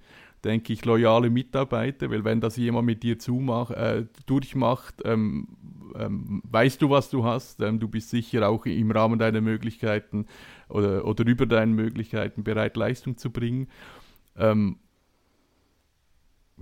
denke 0.46 0.72
ich, 0.72 0.84
loyale 0.84 1.28
Mitarbeiter, 1.28 2.10
weil 2.10 2.24
wenn 2.24 2.40
das 2.40 2.56
jemand 2.56 2.86
mit 2.86 3.02
dir 3.02 3.18
zumach, 3.18 3.70
äh, 3.70 4.06
durchmacht, 4.26 5.02
ähm, 5.04 5.48
ähm, 5.96 6.42
weißt 6.44 6.80
du, 6.80 6.90
was 6.90 7.10
du 7.10 7.24
hast, 7.24 7.60
ähm, 7.60 7.80
du 7.80 7.88
bist 7.88 8.10
sicher 8.10 8.48
auch 8.48 8.64
im 8.66 8.90
Rahmen 8.90 9.18
deiner 9.18 9.40
Möglichkeiten 9.40 10.26
oder, 10.68 11.04
oder 11.04 11.26
über 11.26 11.46
deine 11.46 11.72
Möglichkeiten 11.72 12.44
bereit, 12.44 12.76
Leistung 12.76 13.16
zu 13.16 13.30
bringen. 13.30 13.68
Ähm, 14.36 14.78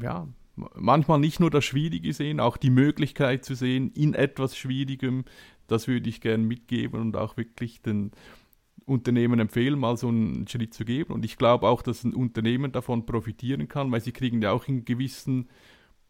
ja, 0.01 0.29
manchmal 0.57 1.19
nicht 1.19 1.41
nur 1.41 1.51
das 1.51 1.65
Schwierige 1.65 2.13
sehen, 2.13 2.41
auch 2.41 2.57
die 2.57 2.71
Möglichkeit 2.71 3.45
zu 3.45 3.55
sehen 3.55 3.91
in 3.95 4.15
etwas 4.15 4.57
Schwierigem, 4.57 5.25
das 5.67 5.89
würde 5.89 6.09
ich 6.09 6.21
gerne 6.21 6.45
mitgeben 6.45 7.01
und 7.01 7.17
auch 7.17 7.37
wirklich 7.37 7.83
den, 7.83 8.13
Unternehmen 8.87 9.41
empfehlen, 9.41 9.79
mal 9.79 9.97
so 9.97 10.09
einen 10.09 10.47
Schritt 10.47 10.75
zu 10.75 10.85
geben. 10.85 11.15
Und 11.15 11.25
ich 11.25 11.39
glaube 11.39 11.69
auch, 11.69 11.83
dass 11.83 12.05
ein 12.05 12.15
Unternehmen 12.15 12.73
davon 12.73 13.07
profitieren 13.07 13.69
kann, 13.69 13.91
weil 13.91 14.01
sie 14.01 14.13
kriegen 14.13 14.43
ja 14.43 14.53
auch 14.53 14.69
in 14.69 14.85
gewissen 14.85 15.49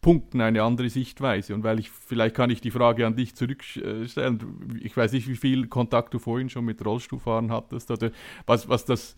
Punkten 0.01 0.41
eine 0.41 0.63
andere 0.63 0.91
Sichtweise. 0.91 1.55
Und 1.55 1.63
weil 1.63 1.79
ich, 1.79 1.91
vielleicht 1.91 2.35
kann 2.35 2.51
ich 2.51 2.61
die 2.61 2.71
Frage 2.71 3.07
an 3.07 3.17
dich 3.17 3.35
zurückstellen. 3.35 4.81
Ich 4.83 4.97
weiß 4.97 5.13
nicht, 5.13 5.29
wie 5.29 5.37
viel 5.37 5.69
Kontakt 5.69 6.13
du 6.15 6.19
vorhin 6.19 6.51
schon 6.51 6.65
mit 6.65 6.85
Rollstuhlfahren 6.85 7.51
hattest 7.51 7.91
oder 7.91 8.11
was, 8.47 8.69
was 8.69 8.85
das, 8.85 9.17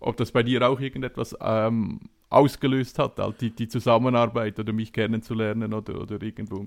ob 0.00 0.16
das 0.16 0.32
bei 0.32 0.42
dir 0.42 0.66
auch 0.68 0.80
irgendetwas 0.80 1.36
ähm, 1.40 2.00
ausgelöst 2.30 2.98
hat, 2.98 3.18
halt 3.18 3.40
die, 3.40 3.50
die 3.50 3.68
Zusammenarbeit 3.68 4.58
oder 4.58 4.72
mich 4.72 4.92
kennenzulernen 4.92 5.72
oder, 5.72 6.00
oder 6.00 6.20
irgendwo. 6.22 6.66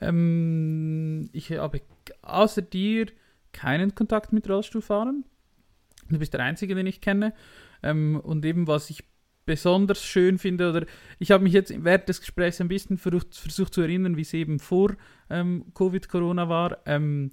Ähm, 0.00 1.28
ich 1.32 1.52
habe 1.52 1.80
außer 2.22 2.62
dir 2.62 3.06
keinen 3.52 3.94
Kontakt 3.94 4.32
mit 4.32 4.48
Rollstuhlfahrern. 4.48 5.24
Du 6.08 6.18
bist 6.18 6.34
der 6.34 6.40
Einzige, 6.40 6.74
den 6.74 6.86
ich 6.86 7.00
kenne. 7.00 7.34
Ähm, 7.82 8.20
und 8.22 8.44
eben, 8.44 8.66
was 8.66 8.90
ich 8.90 9.04
besonders 9.44 10.02
schön 10.02 10.38
finde, 10.38 10.70
oder 10.70 10.86
ich 11.18 11.30
habe 11.30 11.44
mich 11.44 11.52
jetzt 11.52 11.72
während 11.84 12.08
des 12.08 12.20
Gesprächs 12.20 12.60
ein 12.60 12.68
bisschen 12.68 12.98
versucht, 12.98 13.34
versucht 13.36 13.72
zu 13.72 13.80
erinnern, 13.80 14.16
wie 14.16 14.22
es 14.22 14.34
eben 14.34 14.58
vor 14.58 14.94
ähm, 15.30 15.66
Covid-Corona 15.74 16.48
war, 16.48 16.78
ähm, 16.84 17.30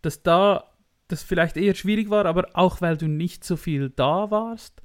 dass 0.00 0.22
da 0.22 0.72
das 1.08 1.22
vielleicht 1.22 1.56
eher 1.56 1.74
schwierig 1.74 2.10
war, 2.10 2.26
aber 2.26 2.50
auch 2.54 2.80
weil 2.80 2.96
du 2.96 3.08
nicht 3.08 3.42
so 3.42 3.56
viel 3.56 3.90
da 3.90 4.30
warst. 4.30 4.82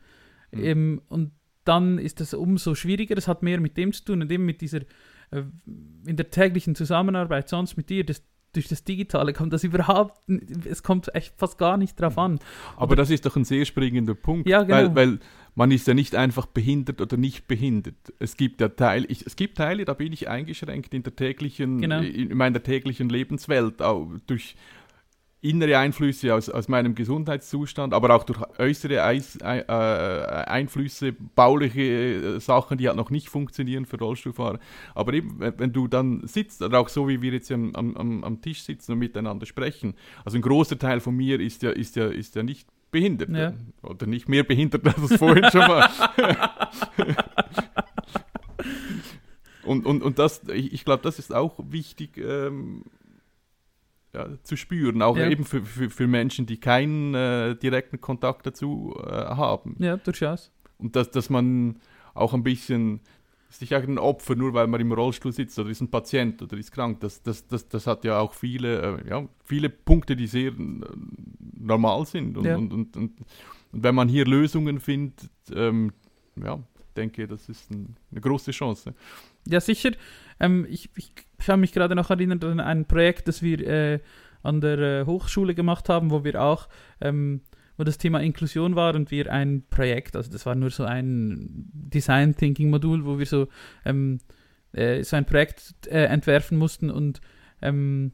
Mhm. 0.52 0.64
Ähm, 0.64 1.02
und 1.10 1.32
dann 1.64 2.00
ist 2.00 2.20
das 2.20 2.34
umso 2.34 2.76
schwieriger. 2.76 3.18
Es 3.18 3.28
hat 3.28 3.44
mehr 3.44 3.60
mit 3.60 3.78
dem 3.78 3.94
zu 3.94 4.04
tun 4.04 4.22
und 4.22 4.32
eben 4.32 4.46
mit 4.46 4.62
dieser, 4.62 4.82
in 6.06 6.16
der 6.16 6.30
täglichen 6.30 6.76
Zusammenarbeit 6.76 7.50
sonst 7.50 7.78
mit 7.78 7.90
dir, 7.90 8.06
das, 8.06 8.24
durch 8.54 8.68
das 8.68 8.84
Digitale 8.84 9.34
kommt 9.34 9.54
das 9.54 9.64
überhaupt, 9.64 10.20
es 10.66 10.84
kommt 10.84 11.14
echt 11.16 11.34
fast 11.38 11.58
gar 11.58 11.78
nicht 11.78 12.00
drauf 12.00 12.18
an. 12.18 12.40
Aber 12.78 12.96
das 12.96 13.10
ist 13.10 13.26
doch 13.26 13.36
ein 13.36 13.46
sehr 13.46 13.66
springender 13.66 14.16
Punkt, 14.16 14.48
ja, 14.48 14.64
genau. 14.64 14.76
weil, 14.76 14.96
weil 14.96 15.20
man 15.56 15.72
ist 15.72 15.88
ja 15.88 15.94
nicht 15.94 16.16
einfach 16.16 16.46
behindert 16.46 17.02
oder 17.02 17.18
nicht 17.18 17.48
behindert. 17.48 17.96
Es 18.20 18.38
gibt 18.38 18.62
ja 18.62 18.70
Teile, 18.70 19.06
ich, 19.08 19.26
es 19.26 19.36
gibt 19.36 19.58
Teile, 19.58 19.86
da 19.86 19.94
bin 19.94 20.14
ich 20.14 20.30
eingeschränkt 20.30 20.94
in 20.94 21.04
der 21.04 21.16
täglichen, 21.16 21.82
genau. 21.82 22.02
in 22.02 22.36
meiner 22.36 22.62
täglichen 22.62 23.10
Lebenswelt, 23.10 23.82
auch 23.82 24.08
durch 24.28 24.56
innere 25.44 25.78
Einflüsse 25.78 26.34
aus, 26.34 26.50
aus 26.50 26.70
meinem 26.70 26.96
Gesundheitszustand, 26.96 27.94
aber 27.94 28.16
auch 28.16 28.24
durch 28.24 28.40
äußere 28.58 29.04
Eis, 29.04 29.36
äh, 29.42 29.64
Einflüsse, 29.68 31.12
bauliche 31.12 31.82
äh, 31.82 32.40
Sachen, 32.40 32.78
die 32.78 32.88
halt 32.88 32.96
noch 32.96 33.10
nicht 33.10 33.28
funktionieren 33.28 33.86
für 33.86 33.98
Rollstuhlfahrer. 33.98 34.60
Aber 34.96 35.14
eben, 35.14 35.40
wenn 35.40 35.74
du 35.74 35.90
dann 35.90 36.26
sitzt, 36.26 36.62
oder 36.62 36.80
auch 36.80 36.88
so 36.88 37.10
wie 37.10 37.22
wir 37.22 37.34
jetzt 37.34 37.52
am, 37.52 37.76
am, 37.76 38.24
am 38.24 38.42
Tisch 38.42 38.64
sitzen 38.64 38.94
und 38.94 39.00
miteinander 39.00 39.46
sprechen, 39.46 39.96
also 40.24 40.38
ein 40.38 40.42
großer 40.42 40.80
Teil 40.80 41.02
von 41.02 41.16
mir 41.16 41.42
ist 41.42 41.62
ja, 41.62 41.72
ist 41.72 41.98
ja, 41.98 42.08
ist 42.08 42.36
ja 42.36 42.44
nicht 42.44 42.70
behindert. 42.90 43.30
Ja. 43.30 43.54
Oder 43.82 44.08
nicht 44.08 44.30
mehr 44.30 44.44
behindert, 44.44 44.88
als 44.88 45.12
es 45.12 45.18
vorhin 45.18 45.44
schon 45.52 45.62
war. 45.62 45.92
und, 49.66 49.86
und, 49.86 50.04
und 50.04 50.20
das, 50.20 50.42
ich, 50.54 50.72
ich 50.72 50.86
glaube, 50.86 51.04
das 51.04 51.20
ist 51.20 51.36
auch 51.36 51.60
wichtig. 51.68 52.18
Ähm, 52.18 52.84
ja, 54.14 54.28
zu 54.44 54.56
spüren, 54.56 55.02
auch 55.02 55.18
ja. 55.18 55.30
eben 55.30 55.44
für, 55.44 55.64
für, 55.64 55.90
für 55.90 56.08
Menschen, 56.08 56.46
die 56.46 56.58
keinen 56.60 57.16
äh, 57.16 57.56
direkten 57.56 58.00
Kontakt 58.00 58.46
dazu 58.46 58.96
äh, 59.00 59.10
haben. 59.10 59.76
Ja, 59.80 59.98
durchaus. 59.98 60.52
Und 60.78 60.96
dass, 60.96 61.10
dass 61.12 61.30
man 61.30 61.80
auch 62.14 62.34
ein 62.34 62.44
bisschen, 62.44 63.02
ist 63.50 63.62
nicht 63.62 63.74
ein 63.74 63.98
Opfer, 63.98 64.36
nur 64.36 64.54
weil 64.54 64.68
man 64.68 64.82
im 64.82 64.92
Rollstuhl 64.92 65.32
sitzt 65.32 65.58
oder 65.58 65.70
ist 65.70 65.82
ein 65.82 65.90
Patient 65.90 66.42
oder 66.42 66.58
ist 66.58 66.72
krank, 66.72 67.00
das, 67.00 67.24
das, 67.24 67.48
das, 67.48 67.68
das 67.68 67.88
hat 67.88 68.06
ja 68.06 68.20
auch 68.20 68.34
viele, 68.34 69.00
äh, 69.00 69.10
ja, 69.10 69.28
viele 69.44 69.70
Punkte, 69.70 70.16
die 70.16 70.28
sehr 70.28 70.52
äh, 70.52 70.82
normal 71.58 72.06
sind. 72.06 72.38
Und, 72.38 72.46
ja. 72.46 72.56
und, 72.56 72.72
und, 72.72 72.96
und, 72.96 73.20
und, 73.72 73.84
wenn 73.84 73.96
man 73.96 74.08
hier 74.08 74.26
Lösungen 74.26 74.80
findet, 74.80 75.30
ähm, 75.56 75.92
ja, 76.36 76.60
denke, 76.94 77.28
das 77.28 77.50
ist 77.50 77.72
ein, 77.72 77.96
eine 78.12 78.22
große 78.22 78.52
Chance. 78.52 78.94
Ja, 79.48 79.60
sicher. 79.60 79.92
Ähm, 80.40 80.66
ich, 80.70 80.90
ich, 80.96 81.12
habe 81.48 81.60
mich 81.60 81.74
gerade 81.74 81.96
noch 81.96 82.10
erinnert 82.10 82.44
an 82.44 82.60
ein 82.60 82.86
Projekt, 82.86 83.28
das 83.28 83.42
wir 83.42 83.60
äh, 83.68 84.00
an 84.44 84.62
der 84.62 84.80
äh, 84.80 85.06
Hochschule 85.06 85.56
gemacht 85.56 85.90
haben, 85.90 86.12
wo 86.12 86.24
wir 86.24 86.42
auch, 86.42 86.70
ähm, 87.02 87.42
wo 87.78 87.84
das 87.84 87.98
Thema 87.98 88.20
Inklusion 88.22 88.76
war 88.76 88.96
und 88.96 89.12
wir 89.12 89.32
ein 89.32 89.64
Projekt, 89.70 90.16
also 90.16 90.32
das 90.32 90.46
war 90.46 90.56
nur 90.56 90.70
so 90.70 90.84
ein 90.84 91.70
Design 91.74 92.36
Thinking 92.36 92.70
Modul, 92.70 93.06
wo 93.06 93.18
wir 93.20 93.26
so, 93.26 93.48
ähm, 93.86 94.20
äh, 94.74 95.04
so 95.04 95.16
ein 95.16 95.26
Projekt 95.26 95.88
äh, 95.88 96.06
entwerfen 96.06 96.58
mussten 96.58 96.90
und 96.92 97.22
ähm, 97.62 98.12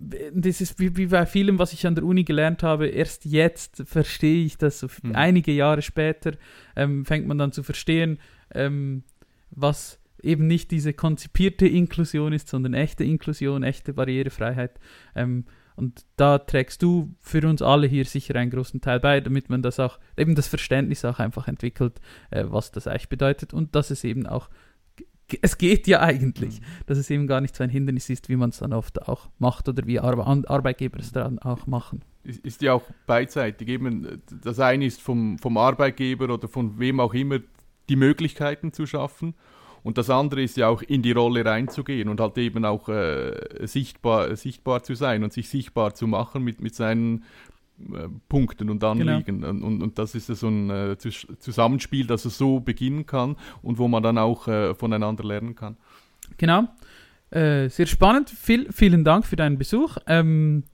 das 0.00 0.60
ist 0.60 0.80
wie, 0.80 1.06
bei 1.06 1.26
vielem, 1.26 1.58
was 1.58 1.72
ich 1.72 1.86
an 1.86 1.94
der 1.94 2.04
Uni 2.04 2.24
gelernt 2.24 2.62
habe, 2.62 2.88
erst 2.88 3.26
jetzt 3.26 3.82
verstehe 3.84 4.44
ich 4.44 4.56
das. 4.56 4.80
So 4.80 4.88
mhm. 5.02 5.14
Einige 5.14 5.52
Jahre 5.52 5.82
später 5.82 6.32
ähm, 6.74 7.04
fängt 7.04 7.26
man 7.26 7.38
dann 7.38 7.52
zu 7.52 7.62
verstehen, 7.62 8.18
ähm, 8.54 9.04
was 9.50 10.00
eben 10.22 10.46
nicht 10.46 10.70
diese 10.70 10.92
konzipierte 10.94 11.66
Inklusion 11.66 12.32
ist, 12.32 12.48
sondern 12.48 12.74
echte 12.74 13.04
Inklusion, 13.04 13.62
echte 13.62 13.92
Barrierefreiheit. 13.92 14.78
Ähm, 15.14 15.44
und 15.76 16.04
da 16.16 16.38
trägst 16.38 16.82
du 16.82 17.14
für 17.20 17.46
uns 17.46 17.62
alle 17.62 17.86
hier 17.86 18.04
sicher 18.04 18.36
einen 18.36 18.50
großen 18.50 18.80
Teil 18.80 19.00
bei, 19.00 19.20
damit 19.20 19.48
man 19.48 19.62
das 19.62 19.80
auch, 19.80 19.98
eben 20.16 20.34
das 20.34 20.48
Verständnis 20.48 21.04
auch 21.04 21.18
einfach 21.18 21.48
entwickelt, 21.48 22.00
äh, 22.30 22.44
was 22.46 22.70
das 22.70 22.86
eigentlich 22.86 23.08
bedeutet 23.08 23.54
und 23.54 23.74
dass 23.74 23.90
es 23.90 24.04
eben 24.04 24.26
auch, 24.26 24.48
es 25.42 25.58
geht 25.58 25.86
ja 25.86 26.00
eigentlich, 26.00 26.60
mhm. 26.60 26.64
dass 26.86 26.98
es 26.98 27.10
eben 27.10 27.26
gar 27.26 27.40
nicht 27.40 27.56
so 27.56 27.62
ein 27.62 27.70
Hindernis 27.70 28.10
ist, 28.10 28.28
wie 28.28 28.36
man 28.36 28.50
es 28.50 28.58
dann 28.58 28.72
oft 28.72 29.02
auch 29.08 29.28
macht 29.38 29.68
oder 29.68 29.86
wie 29.86 30.00
Ar 30.00 30.18
Arbeitgeber 30.18 30.98
es 30.98 31.12
dann 31.12 31.38
auch 31.38 31.66
machen. 31.66 32.02
Ist, 32.22 32.44
ist 32.44 32.62
ja 32.62 32.74
auch 32.74 32.84
beidseitig. 33.06 33.68
Eben, 33.68 34.22
das 34.42 34.60
eine 34.60 34.84
ist 34.86 35.00
vom, 35.00 35.38
vom 35.38 35.56
Arbeitgeber 35.56 36.32
oder 36.32 36.48
von 36.48 36.78
wem 36.78 37.00
auch 37.00 37.14
immer 37.14 37.38
die 37.88 37.96
Möglichkeiten 37.96 38.72
zu 38.72 38.86
schaffen 38.86 39.34
und 39.82 39.98
das 39.98 40.10
andere 40.10 40.42
ist 40.42 40.56
ja 40.56 40.68
auch 40.68 40.82
in 40.82 41.02
die 41.02 41.12
Rolle 41.12 41.44
reinzugehen 41.44 42.08
und 42.08 42.20
halt 42.20 42.36
eben 42.38 42.64
auch 42.64 42.88
äh, 42.88 43.66
sichtbar, 43.66 44.36
sichtbar 44.36 44.82
zu 44.82 44.94
sein 44.94 45.24
und 45.24 45.32
sich 45.32 45.48
sichtbar 45.48 45.94
zu 45.94 46.06
machen 46.06 46.42
mit, 46.42 46.60
mit 46.60 46.74
seinen 46.74 47.24
äh, 47.94 48.08
Punkten 48.28 48.70
und 48.70 48.82
Anliegen. 48.84 49.40
Genau. 49.40 49.48
Und, 49.48 49.82
und, 49.82 49.98
das 49.98 50.14
ist 50.14 50.26
so 50.26 50.48
ein 50.48 50.70
äh, 50.70 50.96
Zusammenspiel, 50.96 52.06
dass 52.06 52.24
es 52.24 52.38
so 52.38 52.60
beginnen 52.60 53.06
kann 53.06 53.36
und 53.62 53.78
wo 53.78 53.88
man 53.88 54.02
dann 54.02 54.18
auch 54.18 54.48
äh, 54.48 54.74
voneinander 54.74 55.24
lernen 55.24 55.54
kann. 55.54 55.76
Genau. 56.36 56.68
Äh, 57.30 57.68
sehr 57.68 57.86
spannend. 57.86 58.30
Viel, 58.30 58.70
vielen 58.72 59.04
Dank 59.04 59.26
für 59.26 59.36
deinen 59.36 59.58
Besuch. 59.58 59.96
Ähm, 60.06 60.64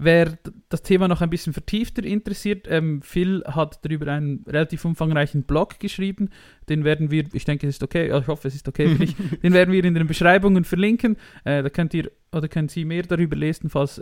Wer 0.00 0.38
das 0.68 0.82
Thema 0.82 1.08
noch 1.08 1.22
ein 1.22 1.30
bisschen 1.30 1.52
vertiefter 1.52 2.04
interessiert, 2.04 2.68
ähm, 2.70 3.02
Phil 3.02 3.42
hat 3.44 3.84
darüber 3.84 4.12
einen 4.12 4.44
relativ 4.46 4.84
umfangreichen 4.84 5.42
Blog 5.42 5.80
geschrieben. 5.80 6.30
Den 6.68 6.84
werden 6.84 7.10
wir, 7.10 7.24
ich 7.32 7.44
denke, 7.44 7.66
es 7.66 7.76
ist 7.76 7.82
okay, 7.82 8.16
ich 8.16 8.28
hoffe, 8.28 8.46
es 8.46 8.54
ist 8.54 8.68
okay 8.68 8.90
für 8.90 9.04
dich, 9.04 9.16
den 9.42 9.52
werden 9.52 9.72
wir 9.72 9.84
in 9.84 9.94
den 9.94 10.06
Beschreibungen 10.06 10.62
verlinken. 10.62 11.16
Da 11.42 11.68
könnt 11.68 11.94
ihr 11.94 12.12
oder 12.30 12.46
können 12.46 12.68
Sie 12.68 12.84
mehr 12.84 13.02
darüber 13.02 13.34
lesen, 13.34 13.70
falls 13.70 14.00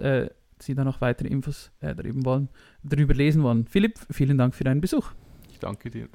Sie 0.59 0.75
da 0.75 0.85
noch 0.85 1.01
weitere 1.01 1.29
Infos 1.29 1.71
äh, 1.81 1.95
darüber, 1.95 2.25
wollen, 2.25 2.49
darüber 2.83 3.15
lesen 3.15 3.43
wollen. 3.43 3.67
Philipp, 3.67 3.99
vielen 4.11 4.39
Dank 4.39 4.55
für 4.55 4.65
deinen 4.65 4.81
Besuch. 4.81 5.13
Ich 5.51 5.59
danke 5.59 5.91
dir. 5.91 6.09